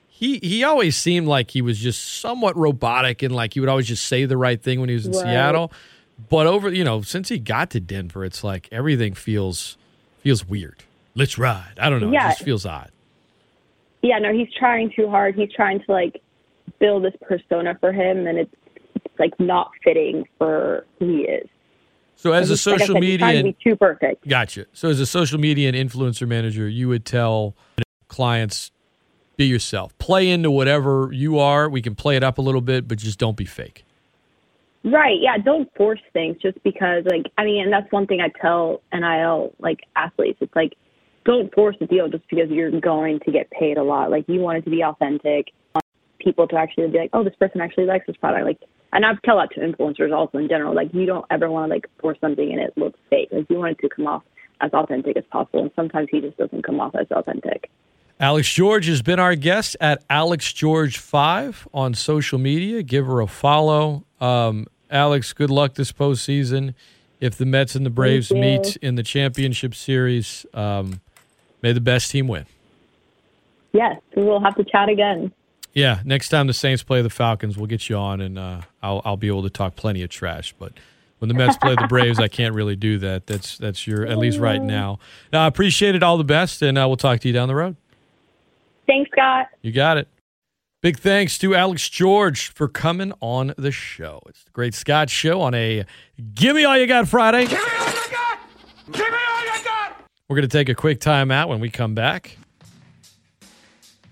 he 0.07 0.37
he 0.39 0.63
always 0.63 0.95
seemed 0.95 1.27
like 1.27 1.51
he 1.51 1.61
was 1.61 1.79
just 1.79 2.19
somewhat 2.19 2.55
robotic 2.55 3.23
and 3.23 3.33
like 3.35 3.53
he 3.55 3.59
would 3.59 3.69
always 3.69 3.87
just 3.87 4.05
say 4.05 4.25
the 4.25 4.37
right 4.37 4.61
thing 4.61 4.79
when 4.79 4.89
he 4.89 4.95
was 4.95 5.05
in 5.07 5.13
Right. 5.13 5.23
Seattle. 5.23 5.71
But 6.29 6.47
over 6.47 6.69
you 6.71 6.83
know 6.83 7.01
since 7.01 7.29
he 7.29 7.39
got 7.39 7.71
to 7.71 7.79
Denver, 7.79 8.23
it's 8.23 8.43
like 8.43 8.69
everything 8.71 9.13
feels 9.15 9.77
feels 10.19 10.47
weird. 10.47 10.83
Let's 11.15 11.37
ride. 11.37 11.73
I 11.79 11.89
don't 11.89 12.01
know. 12.01 12.09
It 12.09 12.13
just 12.21 12.41
feels 12.41 12.65
odd. 12.65 12.91
Yeah, 14.01 14.19
no, 14.19 14.31
he's 14.31 14.49
trying 14.59 14.91
too 14.95 15.09
hard. 15.09 15.33
He's 15.35 15.51
trying 15.51 15.79
to 15.79 15.91
like 15.91 16.21
build 16.79 17.03
this 17.03 17.15
persona 17.21 17.75
for 17.79 17.91
him, 17.91 18.27
and 18.27 18.37
it's 18.37 18.53
like 19.19 19.33
not 19.39 19.71
fitting 19.83 20.25
for 20.37 20.85
who 20.99 21.07
he 21.07 21.21
is. 21.23 21.47
So 22.15 22.31
as 22.31 22.49
a 22.49 22.53
He's- 22.53 22.65
like 22.67 22.79
social 22.79 22.95
said, 22.95 23.01
media 23.01 23.33
to 23.37 23.43
be 23.43 23.57
too 23.63 23.75
perfect. 23.75 24.27
Gotcha. 24.27 24.65
So 24.73 24.89
as 24.89 24.99
a 24.99 25.05
social 25.05 25.39
media 25.39 25.69
and 25.69 25.77
influencer 25.77 26.27
manager, 26.27 26.67
you 26.67 26.87
would 26.87 27.05
tell 27.05 27.55
clients, 28.07 28.71
be 29.37 29.45
yourself. 29.45 29.97
Play 29.97 30.29
into 30.29 30.49
whatever 30.49 31.09
you 31.11 31.39
are. 31.39 31.69
We 31.69 31.81
can 31.81 31.93
play 31.93 32.15
it 32.15 32.23
up 32.23 32.37
a 32.37 32.41
little 32.41 32.61
bit, 32.61 32.87
but 32.87 32.97
just 32.99 33.19
don't 33.19 33.35
be 33.35 33.43
fake. 33.45 33.83
Right. 34.85 35.19
Yeah. 35.19 35.37
Don't 35.39 35.69
force 35.75 35.99
things 36.13 36.37
just 36.41 36.61
because, 36.63 37.03
like, 37.05 37.25
I 37.37 37.43
mean, 37.43 37.63
and 37.63 37.73
that's 37.73 37.91
one 37.91 38.07
thing 38.07 38.21
I 38.21 38.29
tell 38.39 38.81
NIL, 38.93 39.53
like, 39.59 39.81
athletes. 39.95 40.37
It's 40.41 40.55
like, 40.55 40.75
don't 41.25 41.53
force 41.53 41.75
a 41.81 41.87
deal 41.87 42.07
just 42.07 42.23
because 42.29 42.49
you're 42.49 42.71
going 42.79 43.19
to 43.25 43.31
get 43.31 43.49
paid 43.49 43.77
a 43.77 43.83
lot. 43.83 44.09
Like, 44.11 44.25
you 44.29 44.39
want 44.39 44.59
it 44.59 44.63
to 44.65 44.69
be 44.69 44.83
authentic. 44.83 45.51
Want 45.73 45.83
people 46.19 46.47
to 46.47 46.55
actually 46.55 46.87
be 46.87 46.99
like, 46.99 47.09
oh, 47.13 47.23
this 47.23 47.35
person 47.35 47.61
actually 47.61 47.87
likes 47.87 48.05
this 48.05 48.15
product. 48.15 48.45
Like, 48.45 48.59
and 48.95 49.05
I 49.05 49.11
tell 49.25 49.37
that 49.37 49.51
to 49.51 49.59
influencers 49.59 50.15
also 50.15 50.37
in 50.37 50.47
general. 50.47 50.73
Like, 50.73 50.93
you 50.93 51.05
don't 51.05 51.25
ever 51.29 51.51
want 51.51 51.69
to, 51.69 51.75
like, 51.75 51.87
force 51.99 52.17
something 52.21 52.51
and 52.51 52.61
it 52.61 52.73
looks 52.77 52.97
fake. 53.09 53.29
Like, 53.31 53.45
you 53.49 53.57
want 53.57 53.77
it 53.77 53.81
to 53.81 53.89
come 53.93 54.07
off 54.07 54.23
as 54.61 54.71
authentic 54.71 55.17
as 55.17 55.25
possible. 55.29 55.61
And 55.61 55.71
sometimes 55.75 56.07
he 56.09 56.21
just 56.21 56.37
doesn't 56.37 56.63
come 56.63 56.79
off 56.79 56.95
as 56.95 57.05
authentic. 57.11 57.69
Alex 58.19 58.51
George 58.53 58.87
has 58.87 59.01
been 59.01 59.19
our 59.19 59.35
guest 59.35 59.75
at 59.81 60.01
Alex 60.09 60.53
George 60.53 60.97
Five 60.97 61.67
on 61.73 61.93
social 61.93 62.39
media. 62.39 62.81
Give 62.81 63.05
her 63.05 63.19
a 63.19 63.27
follow. 63.27 64.05
Um, 64.21 64.67
Alex, 64.89 65.33
good 65.33 65.49
luck 65.49 65.75
this 65.75 65.91
postseason. 65.91 66.73
If 67.19 67.37
the 67.37 67.45
Mets 67.45 67.75
and 67.75 67.85
the 67.85 67.89
Braves 67.89 68.31
meet 68.31 68.77
in 68.77 68.95
the 68.95 69.03
championship 69.03 69.75
series, 69.75 70.45
um, 70.53 71.01
may 71.61 71.73
the 71.73 71.81
best 71.81 72.11
team 72.11 72.29
win. 72.29 72.45
Yes. 73.73 73.99
We'll 74.15 74.39
have 74.39 74.55
to 74.55 74.63
chat 74.63 74.87
again. 74.87 75.33
Yeah, 75.75 75.99
next 76.05 76.29
time 76.29 76.47
the 76.47 76.53
Saints 76.53 76.83
play 76.83 77.01
the 77.01 77.09
Falcons, 77.09 77.57
we'll 77.57 77.67
get 77.67 77.89
you 77.89 77.97
on, 77.97 78.21
and 78.21 78.39
uh, 78.39 78.61
I'll 78.81 79.01
I'll 79.03 79.17
be 79.17 79.27
able 79.27 79.43
to 79.43 79.49
talk 79.49 79.75
plenty 79.75 80.01
of 80.03 80.09
trash. 80.09 80.55
But 80.57 80.71
when 81.19 81.27
the 81.27 81.33
Mets 81.33 81.57
play 81.57 81.75
the 81.75 81.87
Braves, 81.87 82.17
I 82.17 82.29
can't 82.29 82.55
really 82.55 82.77
do 82.77 82.97
that. 82.99 83.27
That's 83.27 83.57
that's 83.57 83.85
your 83.85 84.05
at 84.05 84.17
least 84.17 84.39
right 84.39 84.61
now. 84.61 84.99
Now, 85.33 85.43
I 85.43 85.47
appreciate 85.47 85.93
it. 85.93 86.01
All 86.01 86.17
the 86.17 86.23
best, 86.23 86.61
and 86.61 86.77
uh, 86.77 86.85
we'll 86.87 86.95
talk 86.95 87.19
to 87.19 87.27
you 87.27 87.33
down 87.33 87.49
the 87.49 87.55
road. 87.55 87.75
Thanks, 88.87 89.11
Scott. 89.11 89.47
You 89.61 89.73
got 89.73 89.97
it. 89.97 90.07
Big 90.81 90.99
thanks 90.99 91.37
to 91.39 91.55
Alex 91.55 91.89
George 91.89 92.53
for 92.53 92.67
coming 92.67 93.11
on 93.19 93.53
the 93.57 93.71
show. 93.71 94.21
It's 94.27 94.43
the 94.43 94.51
Great 94.51 94.75
Scott 94.75 95.09
Show 95.09 95.41
on 95.41 95.55
a 95.55 95.83
Give 96.35 96.55
Me 96.55 96.63
All 96.63 96.77
You 96.77 96.85
Got 96.85 97.07
Friday. 97.07 97.47
Give 97.47 97.53
me 97.53 97.57
all 97.79 97.87
you 97.87 98.11
got! 98.11 98.39
Give 98.91 98.99
me 98.99 99.17
all 99.29 99.41
you 99.41 99.63
got! 99.63 99.95
We're 100.29 100.35
going 100.35 100.47
to 100.47 100.57
take 100.57 100.69
a 100.69 100.75
quick 100.75 100.99
time 100.99 101.31
out 101.31 101.49
when 101.49 101.59
we 101.59 101.71
come 101.71 101.95
back. 101.95 102.37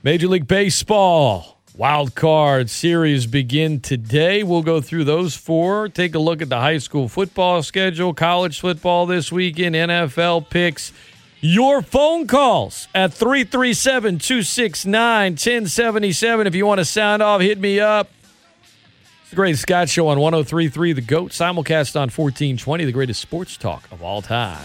Major 0.02 0.28
League 0.28 0.48
Baseball 0.48 1.53
wild 1.76 2.14
card 2.16 2.70
series 2.70 3.26
begin 3.26 3.80
today. 3.80 4.44
We'll 4.44 4.62
go 4.62 4.82
through 4.82 5.06
those 5.06 5.36
four. 5.36 5.90
Take 5.90 6.16
a 6.16 6.20
look 6.20 6.42
at 6.42 6.50
the 6.50 6.60
high 6.60 6.78
school 6.78 7.08
football 7.08 7.64
schedule, 7.64 8.14
college 8.14 8.60
football 8.60 9.06
this 9.06 9.32
weekend, 9.32 9.76
NFL 9.76 10.50
picks. 10.50 10.92
Your 11.42 11.82
phone 11.82 12.28
calls 12.28 12.88
at 12.96 13.14
337 13.14 14.20
269 14.20 15.32
1077. 15.34 16.48
If 16.48 16.56
you 16.56 16.66
want 16.66 16.80
to 16.80 16.86
sound 16.86 17.22
off, 17.22 17.42
hit 17.42 17.60
me 17.60 17.80
up. 17.80 18.10
It's 19.22 19.32
the 19.32 19.36
Great 19.36 19.58
Scott 19.58 19.90
Show 19.90 20.08
on 20.08 20.20
1033 20.20 20.94
The 20.94 21.02
GOAT, 21.02 21.32
simulcast 21.32 21.96
on 21.96 22.10
1420, 22.10 22.86
the 22.86 22.92
greatest 22.92 23.20
sports 23.20 23.58
talk 23.58 23.92
of 23.92 24.02
all 24.02 24.22
time. 24.22 24.64